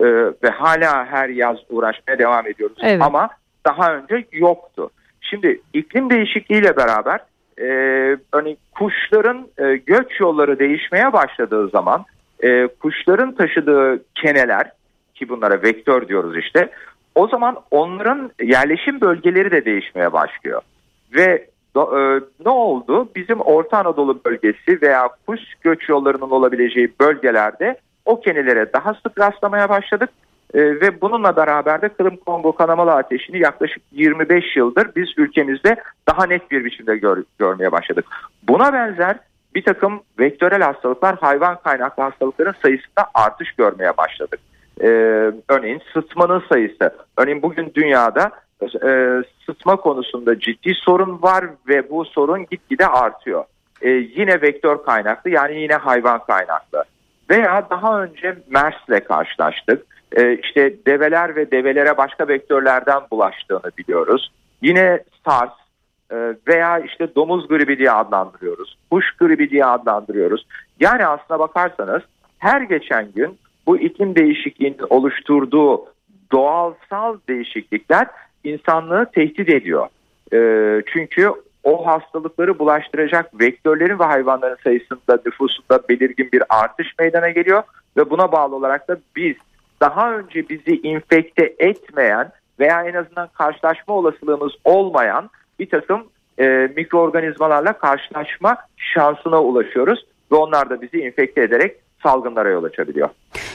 Ee, 0.00 0.04
ve 0.44 0.48
hala 0.52 1.06
her 1.06 1.28
yaz 1.28 1.56
uğraşmaya 1.70 2.18
devam 2.18 2.46
ediyoruz. 2.46 2.76
Evet. 2.82 3.02
Ama 3.02 3.28
daha 3.66 3.94
önce 3.94 4.24
yoktu. 4.32 4.90
Şimdi 5.20 5.60
iklim 5.72 6.10
değişikliğiyle 6.10 6.76
beraber 6.76 7.20
e, 7.60 8.16
hani 8.32 8.56
kuşların 8.74 9.48
e, 9.58 9.76
göç 9.76 10.20
yolları 10.20 10.58
değişmeye 10.58 11.12
başladığı 11.12 11.68
zaman 11.68 12.04
e, 12.44 12.66
kuşların 12.66 13.32
taşıdığı 13.34 14.04
keneler 14.14 14.70
ki 15.14 15.28
bunlara 15.28 15.62
vektör 15.62 16.08
diyoruz 16.08 16.36
işte 16.36 16.70
o 17.14 17.28
zaman 17.28 17.56
onların 17.70 18.30
yerleşim 18.42 19.00
bölgeleri 19.00 19.50
de 19.50 19.64
değişmeye 19.64 20.12
başlıyor. 20.12 20.62
Ve 21.14 21.24
e, 21.24 21.48
ne 22.44 22.50
oldu? 22.50 23.08
Bizim 23.16 23.40
Orta 23.40 23.78
Anadolu 23.78 24.20
bölgesi 24.24 24.82
veya 24.82 25.08
kuş 25.26 25.40
göç 25.60 25.88
yollarının 25.88 26.30
olabileceği 26.30 26.92
bölgelerde 27.00 27.76
o 28.04 28.20
kenelere 28.20 28.72
daha 28.72 28.94
sık 28.94 29.18
rastlamaya 29.18 29.68
başladık. 29.68 30.10
E, 30.54 30.60
ve 30.60 31.00
bununla 31.00 31.36
beraber 31.36 31.82
de 31.82 31.88
Kırım 31.88 32.16
Kongo 32.16 32.52
kanamalı 32.52 32.92
ateşini 32.92 33.38
yaklaşık 33.38 33.82
25 33.92 34.56
yıldır 34.56 34.90
biz 34.96 35.08
ülkemizde 35.16 35.76
daha 36.08 36.26
net 36.26 36.50
bir 36.50 36.64
biçimde 36.64 36.96
gör, 36.96 37.22
görmeye 37.38 37.72
başladık. 37.72 38.04
Buna 38.48 38.72
benzer 38.72 39.16
bir 39.54 39.64
takım 39.64 40.00
vektörel 40.18 40.62
hastalıklar 40.62 41.16
hayvan 41.16 41.56
kaynaklı 41.64 42.02
hastalıkların 42.02 42.54
sayısında 42.62 43.06
artış 43.14 43.52
görmeye 43.52 43.96
başladık. 43.96 44.40
Ee, 44.80 44.86
örneğin 45.48 45.82
sıtmanın 45.92 46.42
sayısı. 46.48 46.90
Örneğin 47.16 47.42
bugün 47.42 47.72
dünyada 47.74 48.30
e, 48.64 49.22
sıtma 49.46 49.76
konusunda 49.76 50.38
ciddi 50.38 50.74
sorun 50.74 51.22
var 51.22 51.44
ve 51.68 51.90
bu 51.90 52.04
sorun 52.04 52.46
gitgide 52.50 52.86
artıyor. 52.86 53.44
E, 53.82 53.90
yine 53.90 54.42
vektör 54.42 54.84
kaynaklı 54.84 55.30
yani 55.30 55.60
yine 55.60 55.74
hayvan 55.74 56.24
kaynaklı. 56.24 56.84
Veya 57.30 57.66
daha 57.70 58.02
önce 58.02 58.36
MERS'le 58.50 59.04
karşılaştık. 59.08 59.86
E, 60.12 60.36
işte 60.36 60.74
develer 60.86 61.36
ve 61.36 61.50
develere 61.50 61.96
başka 61.96 62.28
vektörlerden 62.28 63.00
bulaştığını 63.10 63.70
biliyoruz. 63.78 64.32
Yine 64.62 65.02
SARS 65.24 65.52
e, 66.10 66.16
veya 66.48 66.78
işte 66.78 67.14
domuz 67.14 67.48
gribi 67.48 67.78
diye 67.78 67.90
adlandırıyoruz. 67.90 68.78
Kuş 68.90 69.16
gribi 69.16 69.50
diye 69.50 69.64
adlandırıyoruz. 69.64 70.46
Yani 70.80 71.06
aslına 71.06 71.38
bakarsanız 71.38 72.02
her 72.38 72.60
geçen 72.60 73.12
gün 73.12 73.38
bu 73.66 73.78
iklim 73.78 74.16
değişikliğinin 74.16 74.78
oluşturduğu 74.90 75.86
doğalsal 76.32 77.18
değişiklikler 77.28 78.06
insanlığı 78.44 79.10
tehdit 79.14 79.48
ediyor. 79.48 79.88
E, 80.32 80.82
çünkü 80.86 81.32
o 81.64 81.86
hastalıkları 81.86 82.58
bulaştıracak 82.58 83.40
vektörlerin 83.40 83.98
ve 83.98 84.04
hayvanların 84.04 84.56
sayısında 84.64 85.20
nüfusunda 85.26 85.88
belirgin 85.88 86.28
bir 86.32 86.42
artış 86.48 86.88
meydana 86.98 87.30
geliyor 87.30 87.62
ve 87.96 88.10
buna 88.10 88.32
bağlı 88.32 88.56
olarak 88.56 88.88
da 88.88 88.96
biz 89.16 89.36
daha 89.80 90.14
önce 90.14 90.48
bizi 90.48 90.80
infekte 90.80 91.54
etmeyen 91.58 92.32
veya 92.58 92.84
en 92.84 92.94
azından 92.94 93.28
karşılaşma 93.28 93.94
olasılığımız 93.94 94.52
olmayan 94.64 95.30
bir 95.58 95.70
takım 95.70 96.04
e, 96.38 96.70
mikroorganizmalarla 96.76 97.72
karşılaşma 97.72 98.56
şansına 98.76 99.42
ulaşıyoruz 99.42 100.06
ve 100.32 100.36
onlar 100.36 100.70
da 100.70 100.82
bizi 100.82 100.98
infekte 100.98 101.42
ederek 101.42 101.76
salgınlara 102.04 102.48
yol 102.48 102.64
açabiliyor. 102.64 103.08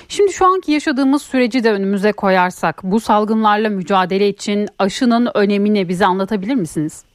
Şimdi 0.07 0.33
şu 0.33 0.45
anki 0.45 0.71
yaşadığımız 0.71 1.21
süreci 1.21 1.63
de 1.63 1.71
önümüze 1.71 2.11
koyarsak 2.11 2.83
bu 2.83 2.99
salgınlarla 2.99 3.69
mücadele 3.69 4.27
için 4.27 4.67
aşının 4.79 5.29
önemini 5.35 5.89
bize 5.89 6.05
anlatabilir 6.05 6.55
misiniz? 6.55 7.05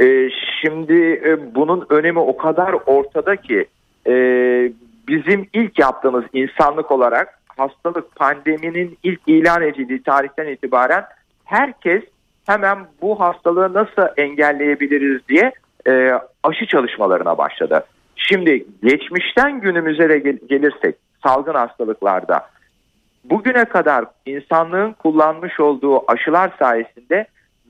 Ee, 0.00 0.28
şimdi 0.60 1.20
e, 1.24 1.54
bunun 1.54 1.86
önemi 1.90 2.18
o 2.18 2.36
kadar 2.36 2.74
ortada 2.86 3.36
ki 3.36 3.66
e, 4.06 4.12
bizim 5.08 5.48
ilk 5.52 5.78
yaptığımız 5.78 6.24
insanlık 6.32 6.90
olarak 6.90 7.38
hastalık 7.56 8.16
pandeminin 8.16 8.98
ilk 9.02 9.20
ilan 9.26 9.62
edildiği 9.62 10.02
tarihten 10.02 10.46
itibaren 10.46 11.04
herkes 11.44 12.02
hemen 12.46 12.78
bu 13.02 13.20
hastalığı 13.20 13.72
nasıl 13.74 14.02
engelleyebiliriz 14.16 15.28
diye 15.28 15.52
e, 15.88 16.12
aşı 16.42 16.66
çalışmalarına 16.66 17.38
başladı. 17.38 17.84
Şimdi 18.16 18.66
geçmişten 18.82 19.60
günümüze 19.60 20.08
de 20.08 20.18
gel- 20.18 20.38
gelirsek 20.48 20.94
salgın 21.22 21.54
hastalıklarda 21.54 22.46
bugüne 23.30 23.64
kadar 23.64 24.04
insanlığın 24.26 24.92
kullanmış 24.92 25.60
olduğu 25.60 26.12
aşılar 26.12 26.50
sayesinde 26.58 27.26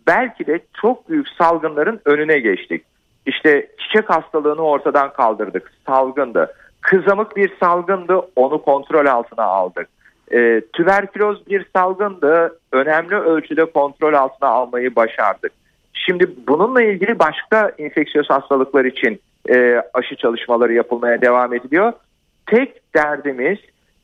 belki 0.07 0.47
de 0.47 0.61
çok 0.83 1.11
büyük 1.11 1.29
salgınların 1.29 2.00
önüne 2.05 2.38
geçtik. 2.38 2.85
İşte 3.26 3.69
çiçek 3.79 4.11
hastalığını 4.11 4.62
ortadan 4.62 5.12
kaldırdık. 5.12 5.73
Salgındı. 5.87 6.55
Kızamık 6.81 7.37
bir 7.37 7.53
salgındı. 7.61 8.21
Onu 8.37 8.62
kontrol 8.62 9.07
altına 9.07 9.45
aldık. 9.45 9.88
E, 10.33 10.61
tüberküloz 10.73 11.47
bir 11.47 11.67
salgındı. 11.76 12.59
Önemli 12.73 13.15
ölçüde 13.15 13.65
kontrol 13.65 14.15
altına 14.15 14.49
almayı 14.49 14.97
başardık. 14.97 15.53
Şimdi 15.93 16.31
bununla 16.49 16.83
ilgili 16.83 17.19
başka 17.19 17.73
infeksiyöz 17.79 18.31
hastalıklar 18.31 18.85
için 18.85 19.21
e, 19.49 19.83
aşı 19.95 20.17
çalışmaları 20.17 20.73
yapılmaya 20.73 21.21
devam 21.21 21.55
ediliyor. 21.55 21.93
Tek 22.47 22.95
derdimiz 22.95 23.59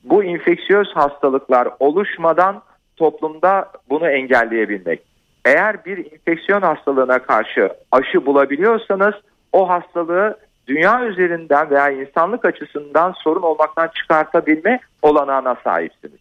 bu 0.04 0.24
infeksiyöz 0.24 0.88
hastalıklar 0.94 1.68
oluşmadan 1.78 2.62
toplumda 2.96 3.70
bunu 3.90 4.08
engelleyebilmek. 4.08 5.02
Eğer 5.44 5.84
bir 5.84 6.12
infeksiyon 6.12 6.62
hastalığına 6.62 7.18
karşı 7.18 7.68
aşı 7.92 8.26
bulabiliyorsanız 8.26 9.14
o 9.52 9.68
hastalığı 9.68 10.38
dünya 10.66 11.04
üzerinden 11.04 11.70
veya 11.70 11.90
insanlık 11.90 12.44
açısından 12.44 13.14
sorun 13.24 13.42
olmaktan 13.42 13.90
çıkartabilme 13.94 14.80
olanağına 15.02 15.56
sahipsiniz. 15.64 16.20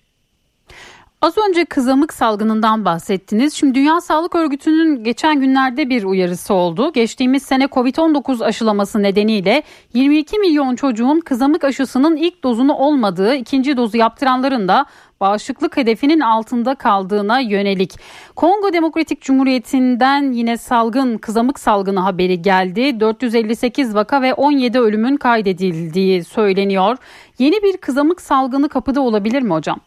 Az 1.21 1.37
önce 1.37 1.65
kızamık 1.65 2.13
salgınından 2.13 2.85
bahsettiniz. 2.85 3.53
Şimdi 3.53 3.75
Dünya 3.75 4.01
Sağlık 4.01 4.35
Örgütü'nün 4.35 5.03
geçen 5.03 5.39
günlerde 5.41 5.89
bir 5.89 6.03
uyarısı 6.03 6.53
oldu. 6.53 6.93
Geçtiğimiz 6.93 7.43
sene 7.43 7.63
Covid-19 7.63 8.45
aşılaması 8.45 9.03
nedeniyle 9.03 9.63
22 9.93 10.39
milyon 10.39 10.75
çocuğun 10.75 11.19
kızamık 11.19 11.63
aşısının 11.63 12.15
ilk 12.15 12.43
dozunu 12.43 12.73
olmadığı, 12.73 13.35
ikinci 13.35 13.77
dozu 13.77 13.97
yaptıranların 13.97 14.67
da 14.67 14.85
bağışıklık 15.19 15.77
hedefinin 15.77 16.19
altında 16.19 16.75
kaldığına 16.75 17.39
yönelik. 17.39 17.93
Kongo 18.35 18.73
Demokratik 18.73 19.21
Cumhuriyeti'nden 19.21 20.31
yine 20.31 20.57
salgın 20.57 21.17
kızamık 21.17 21.59
salgını 21.59 21.99
haberi 21.99 22.41
geldi. 22.41 22.99
458 22.99 23.95
vaka 23.95 24.21
ve 24.21 24.33
17 24.33 24.79
ölümün 24.79 25.17
kaydedildiği 25.17 26.23
söyleniyor. 26.23 26.97
Yeni 27.39 27.63
bir 27.63 27.77
kızamık 27.77 28.21
salgını 28.21 28.69
kapıda 28.69 29.01
olabilir 29.01 29.41
mi 29.41 29.53
hocam? 29.53 29.79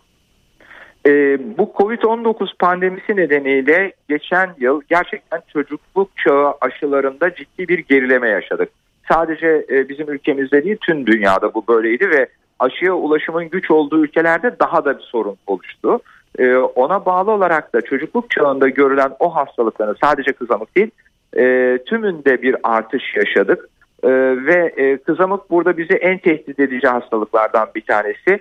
E, 1.07 1.11
bu 1.59 1.73
Covid-19 1.75 2.57
pandemisi 2.59 3.17
nedeniyle 3.17 3.93
geçen 4.09 4.51
yıl 4.59 4.83
gerçekten 4.91 5.41
çocukluk 5.53 6.17
çağı 6.17 6.55
aşılarında 6.61 7.35
ciddi 7.35 7.69
bir 7.69 7.79
gerileme 7.79 8.29
yaşadık. 8.29 8.69
Sadece 9.13 9.67
e, 9.71 9.89
bizim 9.89 10.11
ülkemizde 10.11 10.65
değil 10.65 10.77
tüm 10.81 11.07
dünyada 11.07 11.55
bu 11.55 11.65
böyleydi 11.69 12.11
ve 12.11 12.27
aşıya 12.59 12.95
ulaşımın 12.95 13.49
güç 13.49 13.71
olduğu 13.71 14.05
ülkelerde 14.05 14.57
daha 14.61 14.85
da 14.85 14.99
bir 14.99 15.03
sorun 15.03 15.37
oluştu. 15.47 16.01
E, 16.39 16.57
ona 16.57 17.07
bağlı 17.07 17.31
olarak 17.31 17.75
da 17.75 17.81
çocukluk 17.81 18.31
çağında 18.31 18.69
görülen 18.69 19.13
o 19.19 19.37
hastalıkların 19.37 19.97
sadece 20.03 20.33
kızamık 20.33 20.77
değil 20.77 20.91
e, 21.37 21.79
tümünde 21.87 22.43
bir 22.43 22.57
artış 22.63 23.17
yaşadık. 23.17 23.69
E, 24.03 24.09
ve 24.47 24.75
e, 24.77 24.97
kızamık 24.97 25.51
burada 25.51 25.77
bizi 25.77 25.95
en 25.95 26.19
tehdit 26.19 26.61
edici 26.61 26.89
hastalıklardan 26.89 27.69
bir 27.75 27.81
tanesi. 27.81 28.41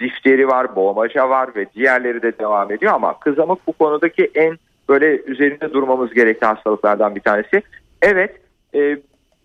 Difteri 0.00 0.48
var, 0.48 0.76
boğmaca 0.76 1.28
var 1.28 1.50
ve 1.56 1.66
diğerleri 1.74 2.22
de 2.22 2.38
devam 2.38 2.72
ediyor 2.72 2.92
ama 2.92 3.18
kızamık 3.18 3.66
bu 3.66 3.72
konudaki 3.72 4.30
en 4.34 4.58
böyle 4.88 5.22
üzerinde 5.22 5.72
durmamız 5.72 6.14
gerekli 6.14 6.46
hastalıklardan 6.46 7.14
bir 7.14 7.20
tanesi. 7.20 7.62
Evet 8.02 8.40
e, 8.74 8.98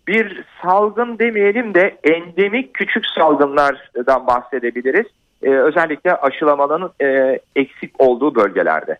bir 0.08 0.44
salgın 0.62 1.18
demeyelim 1.18 1.74
de 1.74 1.98
endemik 2.04 2.74
küçük 2.74 3.06
salgınlardan 3.06 4.26
bahsedebiliriz. 4.26 5.06
E, 5.42 5.50
özellikle 5.50 6.14
aşılamanın 6.14 6.90
e, 7.00 7.38
eksik 7.56 8.00
olduğu 8.00 8.34
bölgelerde. 8.34 8.98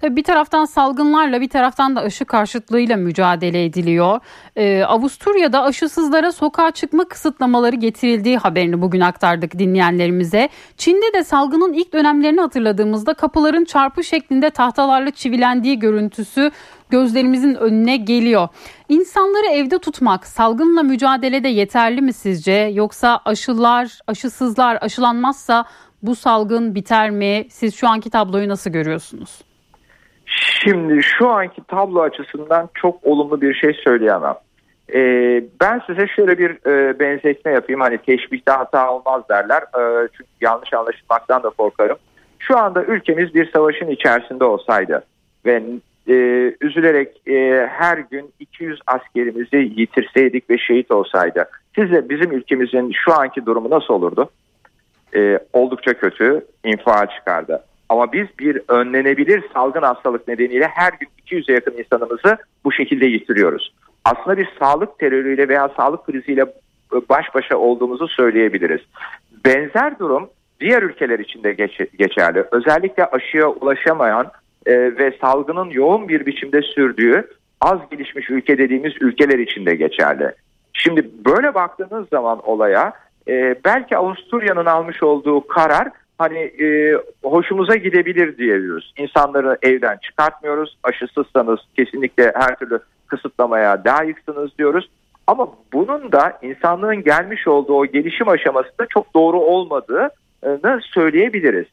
Tabii 0.00 0.16
bir 0.16 0.24
taraftan 0.24 0.64
salgınlarla 0.64 1.40
bir 1.40 1.48
taraftan 1.48 1.96
da 1.96 2.00
aşı 2.00 2.24
karşıtlığıyla 2.24 2.96
mücadele 2.96 3.64
ediliyor. 3.64 4.20
Ee, 4.56 4.82
Avusturya'da 4.82 5.62
aşısızlara 5.62 6.32
sokağa 6.32 6.70
çıkma 6.70 7.04
kısıtlamaları 7.04 7.76
getirildiği 7.76 8.38
haberini 8.38 8.82
bugün 8.82 9.00
aktardık 9.00 9.58
dinleyenlerimize. 9.58 10.48
Çin'de 10.76 11.12
de 11.18 11.24
salgının 11.24 11.72
ilk 11.72 11.92
dönemlerini 11.92 12.40
hatırladığımızda 12.40 13.14
kapıların 13.14 13.64
çarpı 13.64 14.04
şeklinde 14.04 14.50
tahtalarla 14.50 15.10
çivilendiği 15.10 15.78
görüntüsü 15.78 16.50
gözlerimizin 16.90 17.54
önüne 17.54 17.96
geliyor. 17.96 18.48
İnsanları 18.88 19.46
evde 19.46 19.78
tutmak 19.78 20.26
salgınla 20.26 20.82
mücadelede 20.82 21.48
yeterli 21.48 22.02
mi 22.02 22.12
sizce? 22.12 22.52
Yoksa 22.52 23.20
aşılar, 23.24 23.98
aşısızlar 24.06 24.78
aşılanmazsa 24.80 25.64
bu 26.02 26.16
salgın 26.16 26.74
biter 26.74 27.10
mi? 27.10 27.46
Siz 27.50 27.74
şu 27.74 27.88
anki 27.88 28.10
tabloyu 28.10 28.48
nasıl 28.48 28.70
görüyorsunuz? 28.70 29.49
Şimdi 30.30 31.02
şu 31.02 31.28
anki 31.28 31.62
tablo 31.68 32.00
açısından 32.00 32.68
çok 32.74 33.04
olumlu 33.04 33.40
bir 33.40 33.54
şey 33.54 33.72
söyleyemem. 33.72 34.34
Ee, 34.94 35.44
ben 35.60 35.82
size 35.86 36.06
şöyle 36.06 36.38
bir 36.38 36.50
e, 36.66 36.98
benzetme 36.98 37.52
yapayım. 37.52 37.80
Hani 37.80 37.98
teşbihte 37.98 38.52
hata 38.52 38.90
olmaz 38.92 39.22
derler. 39.30 39.62
E, 39.62 40.08
çünkü 40.12 40.30
yanlış 40.40 40.72
anlaşılmaktan 40.72 41.42
da 41.42 41.50
korkarım. 41.50 41.96
Şu 42.38 42.58
anda 42.58 42.84
ülkemiz 42.84 43.34
bir 43.34 43.52
savaşın 43.52 43.88
içerisinde 43.88 44.44
olsaydı 44.44 45.04
ve 45.46 45.62
e, 46.08 46.14
üzülerek 46.60 47.28
e, 47.28 47.66
her 47.72 47.98
gün 47.98 48.32
200 48.40 48.80
askerimizi 48.86 49.56
yitirseydik 49.56 50.50
ve 50.50 50.58
şehit 50.58 50.90
olsaydı 50.90 51.48
sizce 51.74 52.08
bizim 52.08 52.32
ülkemizin 52.32 52.92
şu 53.04 53.14
anki 53.14 53.46
durumu 53.46 53.70
nasıl 53.70 53.94
olurdu? 53.94 54.30
E, 55.14 55.38
oldukça 55.52 55.94
kötü, 55.94 56.46
infial 56.64 57.06
çıkardı. 57.06 57.64
Ama 57.90 58.12
biz 58.12 58.26
bir 58.38 58.60
önlenebilir 58.68 59.44
salgın 59.54 59.82
hastalık 59.82 60.28
nedeniyle 60.28 60.66
her 60.66 60.92
gün 60.92 61.08
200'e 61.26 61.54
yakın 61.54 61.78
insanımızı 61.78 62.36
bu 62.64 62.72
şekilde 62.72 63.06
yitiriyoruz. 63.06 63.72
Aslında 64.04 64.36
bir 64.36 64.48
sağlık 64.58 64.98
terörüyle 64.98 65.48
veya 65.48 65.68
sağlık 65.76 66.06
kriziyle 66.06 66.44
baş 67.08 67.34
başa 67.34 67.56
olduğumuzu 67.56 68.08
söyleyebiliriz. 68.08 68.80
Benzer 69.44 69.98
durum 69.98 70.30
diğer 70.60 70.82
ülkeler 70.82 71.18
için 71.18 71.42
de 71.42 71.52
geç, 71.52 71.80
geçerli. 71.98 72.44
Özellikle 72.52 73.04
aşıya 73.04 73.48
ulaşamayan 73.48 74.30
e, 74.66 74.72
ve 74.74 75.18
salgının 75.20 75.70
yoğun 75.70 76.08
bir 76.08 76.26
biçimde 76.26 76.62
sürdüğü 76.62 77.28
az 77.60 77.78
gelişmiş 77.90 78.30
ülke 78.30 78.58
dediğimiz 78.58 78.92
ülkeler 79.00 79.38
için 79.38 79.66
de 79.66 79.74
geçerli. 79.74 80.32
Şimdi 80.72 81.10
böyle 81.24 81.54
baktığınız 81.54 82.08
zaman 82.08 82.48
olaya 82.48 82.92
e, 83.28 83.54
belki 83.64 83.96
Avusturya'nın 83.96 84.66
almış 84.66 85.02
olduğu 85.02 85.46
karar 85.46 85.88
hani 86.20 86.38
e, 86.38 86.96
hoşumuza 87.22 87.76
gidebilir 87.76 88.36
diyoruz. 88.36 88.92
İnsanları 88.96 89.58
evden 89.62 89.96
çıkartmıyoruz. 89.96 90.76
Aşısızsanız 90.82 91.60
kesinlikle 91.76 92.32
her 92.34 92.58
türlü 92.58 92.80
kısıtlamaya 93.06 93.82
layıksınız 93.86 94.58
diyoruz. 94.58 94.90
Ama 95.26 95.48
bunun 95.72 96.12
da 96.12 96.38
insanlığın 96.42 97.02
gelmiş 97.02 97.48
olduğu 97.48 97.74
o 97.74 97.86
gelişim 97.86 98.28
aşamasında 98.28 98.86
çok 98.88 99.14
doğru 99.14 99.40
olmadığını 99.40 100.80
söyleyebiliriz. 100.82 101.66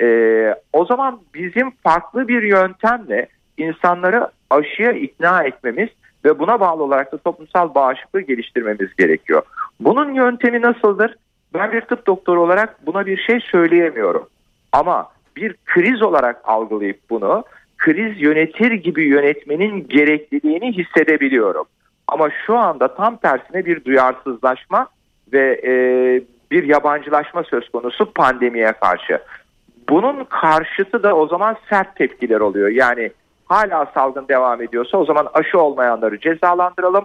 Ee, 0.00 0.54
o 0.72 0.84
zaman 0.84 1.20
bizim 1.34 1.70
farklı 1.70 2.28
bir 2.28 2.42
yöntemle 2.42 3.26
insanları 3.56 4.28
aşıya 4.50 4.92
ikna 4.92 5.42
etmemiz 5.42 5.88
ve 6.24 6.38
buna 6.38 6.60
bağlı 6.60 6.82
olarak 6.82 7.12
da 7.12 7.18
toplumsal 7.18 7.74
bağışıklığı 7.74 8.20
geliştirmemiz 8.20 8.96
gerekiyor. 8.96 9.42
Bunun 9.80 10.12
yöntemi 10.14 10.62
nasıldır? 10.62 11.16
Ben 11.54 11.72
bir 11.72 11.80
tıp 11.80 12.06
doktoru 12.06 12.42
olarak 12.42 12.86
buna 12.86 13.06
bir 13.06 13.16
şey 13.16 13.40
söyleyemiyorum. 13.40 14.28
Ama 14.72 15.08
bir 15.36 15.54
kriz 15.64 16.02
olarak 16.02 16.40
algılayıp 16.44 16.98
bunu 17.10 17.44
kriz 17.78 18.22
yönetir 18.22 18.72
gibi 18.72 19.04
yönetmenin 19.04 19.88
gerekliliğini 19.88 20.72
hissedebiliyorum. 20.72 21.64
Ama 22.08 22.28
şu 22.46 22.56
anda 22.56 22.94
tam 22.94 23.16
tersine 23.16 23.66
bir 23.66 23.84
duyarsızlaşma 23.84 24.88
ve 25.32 25.60
e, 25.64 25.72
bir 26.50 26.64
yabancılaşma 26.64 27.42
söz 27.42 27.68
konusu 27.68 28.12
pandemiye 28.12 28.72
karşı. 28.72 29.18
Bunun 29.88 30.24
karşıtı 30.24 31.02
da 31.02 31.16
o 31.16 31.26
zaman 31.26 31.56
sert 31.70 31.96
tepkiler 31.96 32.40
oluyor. 32.40 32.68
Yani 32.68 33.10
hala 33.46 33.86
salgın 33.86 34.28
devam 34.28 34.62
ediyorsa 34.62 34.98
o 34.98 35.04
zaman 35.04 35.28
aşı 35.34 35.60
olmayanları 35.60 36.20
cezalandıralım, 36.20 37.04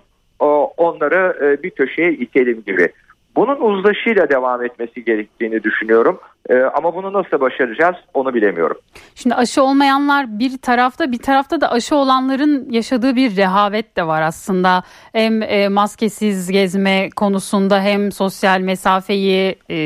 onları 0.78 1.38
e, 1.42 1.64
bir 1.64 1.70
köşeye 1.70 2.12
itelim 2.14 2.64
gibi. 2.66 2.90
Bunun 3.36 3.62
uzlaşıyla 3.62 4.30
devam 4.30 4.64
etmesi 4.66 5.04
gerektiğini 5.04 5.64
düşünüyorum. 5.64 6.20
Ee, 6.50 6.56
ama 6.56 6.96
bunu 6.96 7.14
nasıl 7.14 7.40
başaracağız 7.40 7.96
onu 8.14 8.34
bilemiyorum. 8.34 8.78
Şimdi 9.16 9.36
aşı 9.36 9.64
olmayanlar 9.64 10.40
bir 10.40 10.58
tarafta 10.58 11.12
bir 11.12 11.18
tarafta 11.18 11.62
da 11.62 11.72
aşı 11.72 11.96
olanların 11.96 12.70
yaşadığı 12.70 13.16
bir 13.16 13.38
rehavet 13.38 13.98
de 13.98 14.08
var 14.08 14.22
aslında. 14.22 14.84
Hem 15.12 15.42
e, 15.42 15.70
maskesiz 15.70 16.52
gezme 16.52 17.10
konusunda 17.16 17.82
hem 17.82 18.12
sosyal 18.12 18.60
mesafeyi 18.60 19.56
e, 19.70 19.78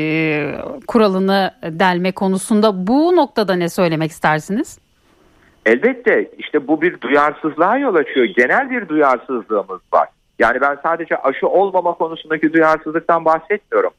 kuralını 0.88 1.50
delme 1.62 2.12
konusunda 2.12 2.86
bu 2.86 3.16
noktada 3.16 3.54
ne 3.54 3.68
söylemek 3.68 4.10
istersiniz? 4.10 4.78
Elbette 5.66 6.30
işte 6.38 6.68
bu 6.68 6.82
bir 6.82 7.00
duyarsızlığa 7.00 7.78
yol 7.78 7.94
açıyor. 7.94 8.26
Genel 8.26 8.70
bir 8.70 8.88
duyarsızlığımız 8.88 9.80
var. 9.92 10.08
Yani 10.38 10.60
ben 10.60 10.78
sadece 10.82 11.16
aşı 11.16 11.48
olmama 11.48 11.92
konusundaki 11.92 12.52
duyarsızlıktan 12.52 13.24
bahsetmiyorum. 13.24 13.90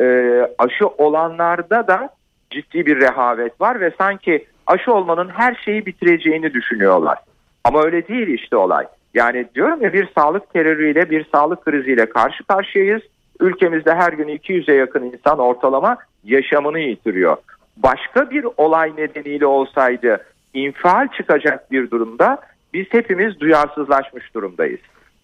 Ee, 0.00 0.48
aşı 0.58 0.86
olanlarda 0.86 1.86
da 1.88 2.08
ciddi 2.50 2.86
bir 2.86 3.00
rehavet 3.00 3.60
var 3.60 3.80
ve 3.80 3.92
sanki 3.98 4.46
aşı 4.66 4.92
olmanın 4.92 5.28
her 5.28 5.54
şeyi 5.64 5.86
bitireceğini 5.86 6.54
düşünüyorlar. 6.54 7.18
Ama 7.64 7.82
öyle 7.82 8.08
değil 8.08 8.28
işte 8.28 8.56
olay. 8.56 8.86
Yani 9.14 9.46
diyorum 9.54 9.82
ya 9.82 9.92
bir 9.92 10.08
sağlık 10.14 10.52
terörüyle 10.52 11.10
bir 11.10 11.26
sağlık 11.34 11.64
kriziyle 11.64 12.08
karşı 12.08 12.44
karşıyayız. 12.44 13.02
Ülkemizde 13.40 13.94
her 13.94 14.12
gün 14.12 14.28
200'e 14.28 14.74
yakın 14.74 15.02
insan 15.02 15.38
ortalama 15.38 15.96
yaşamını 16.24 16.78
yitiriyor. 16.80 17.36
Başka 17.76 18.30
bir 18.30 18.46
olay 18.56 18.92
nedeniyle 18.96 19.46
olsaydı 19.46 20.24
infial 20.54 21.08
çıkacak 21.08 21.72
bir 21.72 21.90
durumda 21.90 22.38
biz 22.74 22.86
hepimiz 22.90 23.40
duyarsızlaşmış 23.40 24.34
durumdayız. 24.34 24.80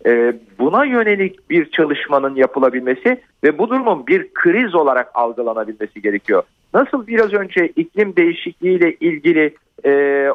Ee, 0.07 0.35
buna 0.59 0.85
yönelik 0.85 1.51
bir 1.51 1.71
çalışmanın 1.71 2.35
yapılabilmesi 2.35 3.21
ve 3.45 3.59
bu 3.59 3.71
durumun 3.71 4.07
bir 4.07 4.35
kriz 4.35 4.75
olarak 4.75 5.11
algılanabilmesi 5.15 6.03
gerekiyor. 6.03 6.43
Nasıl 6.75 7.07
biraz 7.07 7.33
önce 7.33 7.67
iklim 7.67 8.17
değişikliğiyle 8.17 8.95
ilgili 8.95 9.55
e, 9.85 9.91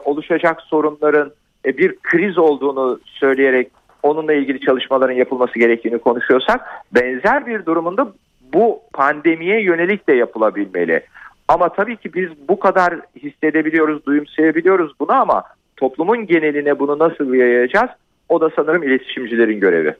oluşacak 0.05 0.61
sorunların 0.61 1.31
e, 1.65 1.77
bir 1.77 1.95
kriz 2.03 2.37
olduğunu 2.37 2.99
söyleyerek 3.05 3.71
onunla 4.03 4.33
ilgili 4.33 4.59
çalışmaların 4.59 5.13
yapılması 5.13 5.59
gerektiğini 5.59 5.97
konuşuyorsak 5.97 6.61
benzer 6.95 7.47
bir 7.47 7.65
durumunda 7.65 8.13
bu 8.53 8.79
pandemiye 8.93 9.61
yönelik 9.61 10.09
de 10.09 10.13
yapılabilmeli. 10.13 11.01
Ama 11.47 11.69
tabii 11.69 11.97
ki 11.97 12.13
biz 12.13 12.29
bu 12.47 12.59
kadar 12.59 12.95
hissedebiliyoruz, 13.23 14.05
duyumsayabiliyoruz 14.05 14.93
bunu 14.99 15.11
ama 15.11 15.43
toplumun 15.77 16.25
geneline 16.25 16.79
bunu 16.79 16.99
nasıl 16.99 17.33
yayacağız? 17.33 17.89
O 18.29 18.41
da 18.41 18.49
sanırım 18.55 18.83
iletişimcilerin 18.83 19.59
görevi. 19.59 19.95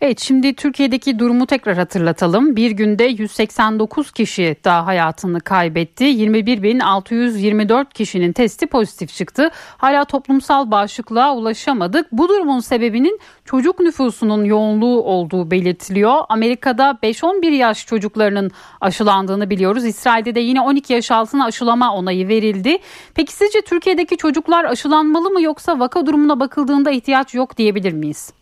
Evet 0.00 0.20
şimdi 0.20 0.54
Türkiye'deki 0.54 1.18
durumu 1.18 1.46
tekrar 1.46 1.76
hatırlatalım. 1.76 2.56
Bir 2.56 2.70
günde 2.70 3.04
189 3.04 4.10
kişi 4.10 4.56
daha 4.64 4.86
hayatını 4.86 5.40
kaybetti. 5.40 6.04
21.624 6.04 7.92
kişinin 7.94 8.32
testi 8.32 8.66
pozitif 8.66 9.14
çıktı. 9.14 9.50
Hala 9.76 10.04
toplumsal 10.04 10.70
bağışıklığa 10.70 11.36
ulaşamadık. 11.36 12.12
Bu 12.12 12.28
durumun 12.28 12.60
sebebinin 12.60 13.20
çocuk 13.44 13.80
nüfusunun 13.80 14.44
yoğunluğu 14.44 15.02
olduğu 15.02 15.50
belirtiliyor. 15.50 16.14
Amerika'da 16.28 16.98
5-11 17.02 17.46
yaş 17.50 17.86
çocuklarının 17.86 18.50
aşılandığını 18.80 19.50
biliyoruz. 19.50 19.84
İsrail'de 19.84 20.34
de 20.34 20.40
yine 20.40 20.60
12 20.60 20.92
yaş 20.92 21.10
altına 21.10 21.44
aşılama 21.44 21.94
onayı 21.94 22.28
verildi. 22.28 22.78
Peki 23.14 23.32
sizce 23.32 23.60
Türkiye'deki 23.60 24.16
çocuklar 24.16 24.64
aşılanmalı 24.64 25.30
mı 25.30 25.42
yoksa 25.42 25.78
vaka 25.78 26.06
durumuna 26.06 26.40
bakıldığında 26.40 26.90
ihtiyaç 26.90 27.34
yok 27.34 27.56
diyebilir 27.56 27.92
miyiz? 27.92 28.39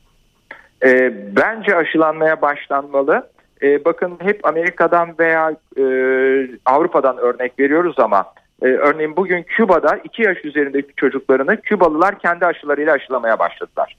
E, 0.84 1.12
bence 1.36 1.76
aşılanmaya 1.76 2.42
başlanmalı. 2.42 3.30
E, 3.62 3.84
bakın 3.84 4.18
hep 4.20 4.46
Amerika'dan 4.46 5.14
veya 5.18 5.50
e, 5.76 5.84
Avrupa'dan 6.64 7.18
örnek 7.18 7.58
veriyoruz 7.58 7.98
ama 7.98 8.24
e, 8.62 8.66
örneğin 8.66 9.16
bugün 9.16 9.42
Küba'da 9.42 9.96
2 10.04 10.22
yaş 10.22 10.44
üzerindeki 10.44 10.94
çocuklarını 10.96 11.60
Kübalılar 11.60 12.18
kendi 12.18 12.46
aşılarıyla 12.46 12.92
aşılamaya 12.92 13.38
başladılar. 13.38 13.96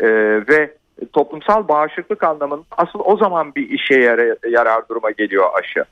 E, 0.00 0.06
ve 0.48 0.74
toplumsal 1.12 1.68
bağışıklık 1.68 2.24
anlamında 2.24 2.64
asıl 2.70 3.00
o 3.04 3.16
zaman 3.16 3.54
bir 3.54 3.70
işe 3.70 4.00
yarar, 4.00 4.48
yarar 4.48 4.88
duruma 4.88 5.10
geliyor 5.10 5.44
aşı. 5.54 5.84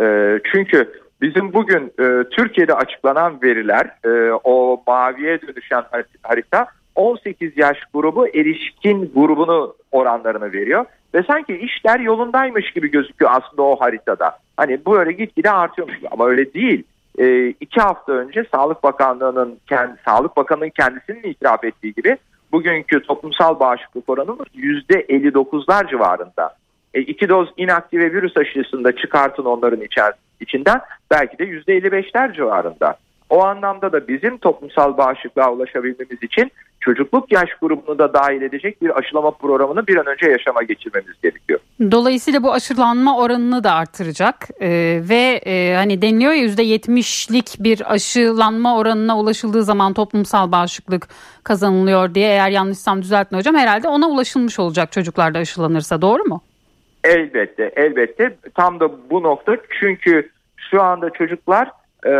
E, 0.00 0.38
çünkü 0.52 0.92
bizim 1.22 1.52
bugün 1.52 1.92
e, 2.00 2.24
Türkiye'de 2.30 2.74
açıklanan 2.74 3.42
veriler 3.42 3.90
e, 4.04 4.32
o 4.44 4.82
maviye 4.86 5.42
dönüşen 5.42 5.84
harita 6.22 6.66
18 6.98 7.56
yaş 7.56 7.78
grubu 7.94 8.28
erişkin 8.28 9.12
grubunu 9.14 9.74
oranlarını 9.92 10.52
veriyor. 10.52 10.84
Ve 11.14 11.22
sanki 11.22 11.56
işler 11.56 12.00
yolundaymış 12.00 12.70
gibi 12.72 12.90
gözüküyor 12.90 13.30
aslında 13.34 13.62
o 13.62 13.80
haritada. 13.80 14.38
Hani 14.56 14.84
bu 14.86 14.98
öyle 14.98 15.12
gitgide 15.12 15.50
artıyormuş 15.50 15.96
ama 16.10 16.26
öyle 16.26 16.54
değil. 16.54 16.82
e, 17.18 17.48
iki 17.48 17.80
hafta 17.80 18.12
önce 18.12 18.44
Sağlık 18.54 18.82
Bakanlığı'nın 18.82 19.58
kendi, 19.68 19.92
Sağlık 20.04 20.36
Bakanı'nın 20.36 20.70
kendisinin 20.70 21.22
itiraf 21.22 21.64
ettiği 21.64 21.94
gibi 21.94 22.16
bugünkü 22.52 23.02
toplumsal 23.02 23.60
bağışıklık 23.60 24.08
oranımız 24.08 24.46
%59'lar 24.56 25.90
civarında. 25.90 26.54
E, 26.94 27.00
iki 27.00 27.28
doz 27.28 27.48
inaktive 27.56 28.12
virüs 28.12 28.36
aşısında 28.36 28.96
çıkartın 28.96 29.44
onların 29.44 29.80
içer, 29.80 30.12
içinden 30.40 30.80
belki 31.10 31.38
de 31.38 31.44
%55'ler 31.44 32.34
civarında. 32.34 32.96
O 33.30 33.44
anlamda 33.44 33.92
da 33.92 34.08
bizim 34.08 34.38
toplumsal 34.38 34.96
bağışıklığa 34.96 35.52
ulaşabilmemiz 35.52 36.22
için 36.22 36.52
çocukluk 36.88 37.32
yaş 37.32 37.48
grubunu 37.62 37.98
da 37.98 38.14
dahil 38.14 38.42
edecek 38.42 38.82
bir 38.82 38.98
aşılama 38.98 39.30
programını 39.30 39.86
bir 39.86 39.96
an 39.96 40.06
önce 40.06 40.26
yaşama 40.30 40.62
geçirmemiz 40.62 41.20
gerekiyor. 41.22 41.60
Dolayısıyla 41.90 42.42
bu 42.42 42.52
aşılanma 42.52 43.18
oranını 43.18 43.64
da 43.64 43.72
artıracak. 43.72 44.34
Ee, 44.60 45.00
ve 45.08 45.40
e, 45.46 45.74
hani 45.74 46.02
deniliyor 46.02 46.32
ya 46.32 46.44
%70'lik 46.44 47.56
bir 47.60 47.92
aşılanma 47.92 48.78
oranına 48.78 49.18
ulaşıldığı 49.18 49.62
zaman 49.62 49.92
toplumsal 49.92 50.52
bağışıklık 50.52 51.08
kazanılıyor 51.44 52.14
diye. 52.14 52.28
Eğer 52.28 52.50
yanlışsam 52.50 53.02
düzeltin 53.02 53.36
hocam 53.36 53.54
herhalde 53.54 53.88
ona 53.88 54.08
ulaşılmış 54.08 54.58
olacak 54.58 54.92
çocuklarda 54.92 55.38
aşılanırsa. 55.38 56.02
Doğru 56.02 56.24
mu? 56.24 56.42
Elbette 57.04 57.72
elbette. 57.76 58.36
Tam 58.54 58.80
da 58.80 59.10
bu 59.10 59.22
nokta. 59.22 59.56
Çünkü 59.80 60.30
şu 60.70 60.82
anda 60.82 61.10
çocuklar 61.10 61.70
e, 62.06 62.12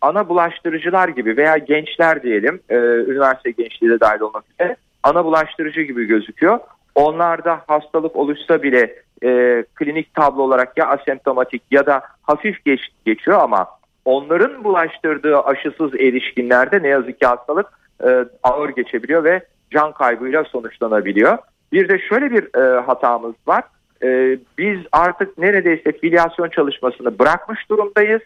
ana 0.00 0.28
bulaştırıcılar 0.28 1.08
gibi 1.08 1.36
veya 1.36 1.56
gençler 1.56 2.22
diyelim 2.22 2.60
e, 2.68 2.76
üniversite 2.76 3.50
gençliği 3.50 3.92
de 3.92 4.00
dahil 4.00 4.20
olmak 4.20 4.44
üzere 4.50 4.76
ana 5.02 5.24
bulaştırıcı 5.24 5.82
gibi 5.82 6.04
gözüküyor. 6.04 6.58
Onlarda 6.94 7.60
hastalık 7.66 8.16
oluşsa 8.16 8.62
bile 8.62 9.02
e, 9.24 9.64
klinik 9.74 10.14
tablo 10.14 10.42
olarak 10.42 10.78
ya 10.78 10.86
asemptomatik 10.86 11.62
ya 11.70 11.86
da 11.86 12.02
hafif 12.22 12.64
geç, 12.64 12.80
geçiyor 13.06 13.40
ama 13.40 13.66
onların 14.04 14.64
bulaştırdığı 14.64 15.40
aşısız 15.40 15.94
erişkinlerde 15.94 16.82
ne 16.82 16.88
yazık 16.88 17.20
ki 17.20 17.26
hastalık 17.26 17.66
e, 18.04 18.24
ağır 18.42 18.68
geçebiliyor 18.68 19.24
ve 19.24 19.40
can 19.70 19.92
kaybıyla 19.92 20.44
sonuçlanabiliyor. 20.44 21.38
Bir 21.72 21.88
de 21.88 21.98
şöyle 21.98 22.30
bir 22.30 22.60
e, 22.60 22.80
hatamız 22.80 23.34
var. 23.46 23.64
E, 24.02 24.38
biz 24.58 24.78
artık 24.92 25.38
neredeyse 25.38 25.92
filyasyon 25.92 26.48
çalışmasını 26.48 27.18
bırakmış 27.18 27.70
durumdayız 27.70 28.22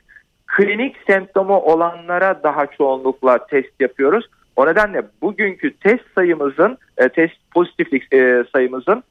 klinik 0.47 0.97
semptomu 1.07 1.57
olanlara 1.57 2.43
daha 2.43 2.67
çoğunlukla 2.67 3.47
test 3.47 3.81
yapıyoruz. 3.81 4.27
O 4.57 4.67
nedenle 4.67 5.03
bugünkü 5.23 5.77
test 5.77 6.05
sayımızın, 6.15 6.79
e, 6.99 7.09
test 7.09 7.35
pozitiflik 7.55 8.15
e, 8.15 8.45
sayımızın 8.53 9.03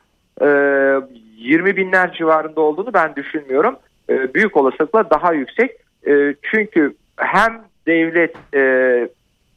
20 0.41 1.69
e, 1.69 1.75
binler 1.75 2.13
civarında 2.13 2.61
olduğunu 2.61 2.93
ben 2.93 3.15
düşünmüyorum. 3.15 3.75
Büyük 4.09 4.57
olasılıkla 4.57 5.09
daha 5.09 5.33
yüksek. 5.33 5.71
Çünkü 6.41 6.95
hem 7.17 7.61
devlet 7.87 8.35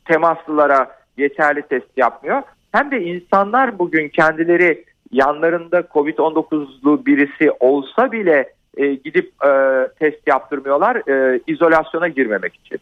temaslılara 0.05 0.97
yeterli 1.17 1.63
test 1.63 1.87
yapmıyor 1.97 2.43
hem 2.73 2.91
de 2.91 3.03
insanlar 3.03 3.79
bugün 3.79 4.09
kendileri 4.09 4.85
yanlarında 5.13 5.81
COVID-19'lu 5.81 7.07
birisi 7.07 7.51
olsa 7.61 8.13
bile 8.13 8.53
e, 8.79 8.95
gidip 8.95 9.33
e, 9.47 9.51
test 9.99 10.27
yaptırmıyorlar 10.27 10.97
e, 10.97 11.41
izolasyona 11.47 12.09
girmemek 12.09 12.55
için. 12.55 12.79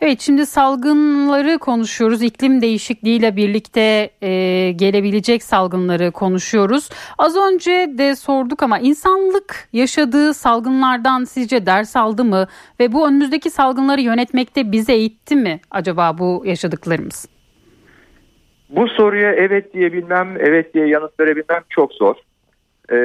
Evet 0.00 0.20
şimdi 0.20 0.46
salgınları 0.46 1.58
konuşuyoruz. 1.58 2.22
İklim 2.22 2.60
değişikliğiyle 2.60 3.36
birlikte 3.36 4.10
e, 4.22 4.30
gelebilecek 4.72 5.42
salgınları 5.42 6.10
konuşuyoruz. 6.12 6.88
Az 7.18 7.36
önce 7.36 7.88
de 7.98 8.16
sorduk 8.16 8.62
ama 8.62 8.78
insanlık 8.78 9.68
yaşadığı 9.72 10.34
salgınlardan 10.34 11.24
sizce 11.24 11.66
ders 11.66 11.96
aldı 11.96 12.24
mı? 12.24 12.46
Ve 12.80 12.92
bu 12.92 13.08
önümüzdeki 13.08 13.50
salgınları 13.50 14.00
yönetmekte 14.00 14.72
bize 14.72 14.92
eğitti 14.92 15.36
mi 15.36 15.60
acaba 15.70 16.18
bu 16.18 16.42
yaşadıklarımız? 16.46 17.28
Bu 18.68 18.88
soruya 18.88 19.32
evet 19.32 19.74
diyebilmem, 19.74 20.36
evet 20.40 20.74
diye 20.74 20.86
yanıt 20.86 21.20
verebilmem 21.20 21.62
çok 21.68 21.92
zor 21.92 22.16
e, 22.92 22.98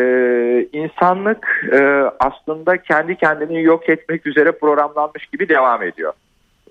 insanlık 0.74 1.70
e, 1.72 1.80
aslında 2.20 2.78
kendi 2.78 3.16
kendini 3.16 3.64
yok 3.64 3.90
etmek 3.90 4.26
üzere 4.26 4.52
programlanmış 4.52 5.26
gibi 5.26 5.50
devam 5.50 5.84
ediyor. 5.84 6.14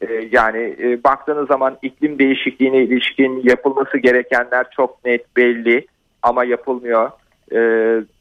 E, 0.00 0.28
yani 0.32 0.76
e, 0.82 1.04
baktığınız 1.04 1.48
zaman 1.48 1.78
iklim 1.82 2.18
değişikliğine 2.18 2.78
ilişkin 2.78 3.40
yapılması 3.44 3.98
gerekenler 3.98 4.66
çok 4.76 5.04
net 5.04 5.36
belli 5.36 5.86
ama 6.22 6.44
yapılmıyor. 6.44 7.10
E, 7.52 7.58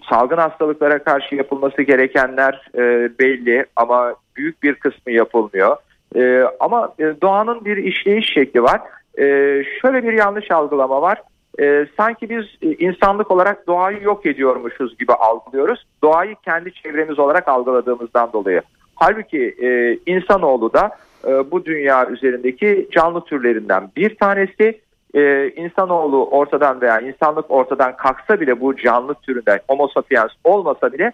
salgın 0.10 0.38
hastalıklara 0.38 1.04
karşı 1.04 1.36
yapılması 1.36 1.82
gerekenler 1.82 2.68
e, 2.76 3.10
belli 3.20 3.66
ama 3.76 4.16
büyük 4.36 4.64
bir 4.64 4.76
kısmı 4.76 5.12
yapılmıyor. 5.12 5.78
E, 6.16 6.44
ama 6.60 6.94
e, 7.00 7.04
doğanın 7.22 7.66
bir 7.66 7.78
işleyiş 7.78 8.34
şekli 8.34 8.64
var. 8.64 8.82
E, 9.18 9.24
şöyle 9.82 10.04
bir 10.04 10.14
yanlış 10.14 10.52
algılama 10.52 11.02
var 11.02 11.22
e, 11.60 11.88
sanki 11.98 12.30
biz 12.30 12.46
e, 12.62 12.86
insanlık 12.86 13.32
olarak 13.32 13.68
doğayı 13.68 14.04
yok 14.04 14.26
ediyormuşuz 14.26 14.98
gibi 14.98 15.14
algılıyoruz. 15.14 15.86
Doğayı 16.04 16.36
kendi 16.46 16.74
çevremiz 16.74 17.20
olarak 17.20 17.48
algıladığımızdan 17.48 18.34
dolayı. 18.34 18.62
Halbuki 18.96 19.56
e, 19.62 19.98
insanoğlu 20.12 20.74
da 20.74 20.92
e, 21.28 21.52
bu 21.52 21.66
dünya 21.66 22.10
üzerindeki 22.10 22.90
canlı 22.92 23.26
türlerinden 23.26 23.92
bir 23.96 24.16
tanesi. 24.16 24.82
E, 25.14 25.50
insanoğlu 25.50 26.26
ortadan 26.26 26.82
veya 26.82 27.00
insanlık 27.00 27.52
ortadan 27.52 27.98
kalksa 27.98 28.40
bile 28.40 28.62
bu 28.62 28.76
canlı 28.76 29.14
türünden 29.14 29.60
homo 29.70 29.88
sapiens 29.88 30.32
olmasa 30.44 30.94
bile 30.94 31.12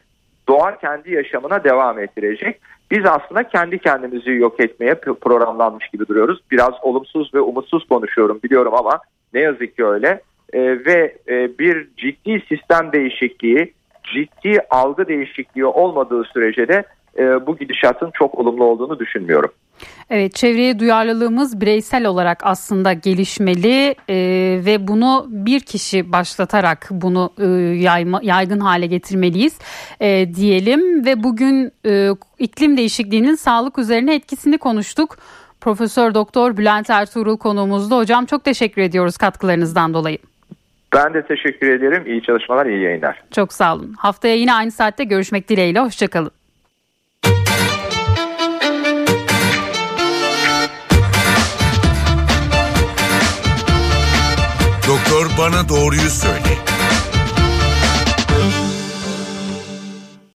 doğa 0.48 0.78
kendi 0.78 1.14
yaşamına 1.14 1.64
devam 1.64 2.00
ettirecek. 2.00 2.62
Biz 2.92 3.06
aslında 3.06 3.48
kendi 3.48 3.80
kendimizi 3.80 4.32
yok 4.32 4.60
etmeye 4.60 4.96
programlanmış 4.96 5.90
gibi 5.90 6.08
duruyoruz. 6.08 6.40
Biraz 6.52 6.74
olumsuz 6.82 7.34
ve 7.34 7.42
umutsuz 7.42 7.88
konuşuyorum 7.88 8.40
biliyorum 8.44 8.74
ama 8.74 9.00
ne 9.36 9.42
yazık 9.42 9.76
ki 9.76 9.86
öyle 9.86 10.22
e, 10.54 10.60
ve 10.62 11.18
e, 11.28 11.60
bir 11.60 11.88
ciddi 11.98 12.44
sistem 12.50 12.92
değişikliği, 12.92 13.74
ciddi 14.04 14.60
algı 14.70 15.08
değişikliği 15.08 15.66
olmadığı 15.66 16.24
sürece 16.24 16.68
de 16.68 16.84
e, 17.20 17.48
bu 17.48 17.58
gidişatın 17.58 18.12
çok 18.14 18.36
olumlu 18.36 18.64
olduğunu 18.64 19.00
düşünmüyorum. 19.00 19.52
Evet 20.10 20.36
çevreye 20.36 20.80
duyarlılığı 20.80 21.62
bireysel 21.62 22.06
olarak 22.06 22.40
aslında 22.44 22.94
gelişmeli 22.94 23.96
e, 24.10 24.16
ve 24.66 24.88
bunu 24.88 25.26
bir 25.30 25.60
kişi 25.60 26.12
başlatarak 26.12 26.88
bunu 26.92 27.30
e, 27.40 27.46
yayma, 27.78 28.20
yaygın 28.24 28.60
hale 28.60 28.86
getirmeliyiz 28.86 29.60
e, 30.00 30.36
diyelim 30.36 31.06
ve 31.06 31.24
bugün 31.24 31.72
e, 31.86 32.10
iklim 32.40 32.78
değişikliğinin 32.78 33.36
sağlık 33.36 33.78
üzerine 33.78 34.16
etkisini 34.16 34.58
konuştuk. 34.58 35.18
Profesör 35.66 36.14
Doktor 36.14 36.58
Bülent 36.58 36.90
Ertuğrul 36.90 37.38
konuğumuzda 37.38 37.98
hocam 37.98 38.26
çok 38.26 38.44
teşekkür 38.44 38.82
ediyoruz 38.82 39.18
katkılarınızdan 39.18 39.94
dolayı. 39.94 40.18
Ben 40.94 41.14
de 41.14 41.28
teşekkür 41.28 41.70
ederim. 41.70 42.04
İyi 42.08 42.22
çalışmalar, 42.22 42.66
iyi 42.66 42.82
yayınlar. 42.82 43.24
Çok 43.36 43.54
sağ 43.54 43.76
olun. 43.76 43.94
Haftaya 43.98 44.36
yine 44.36 44.54
aynı 44.54 44.72
saatte 44.72 45.04
görüşmek 45.04 45.50
dileğiyle. 45.50 45.80
Hoşçakalın. 45.80 46.32
Doktor 54.88 55.30
bana 55.40 55.70
doğruyu 55.70 56.10
söyle. 56.10 56.75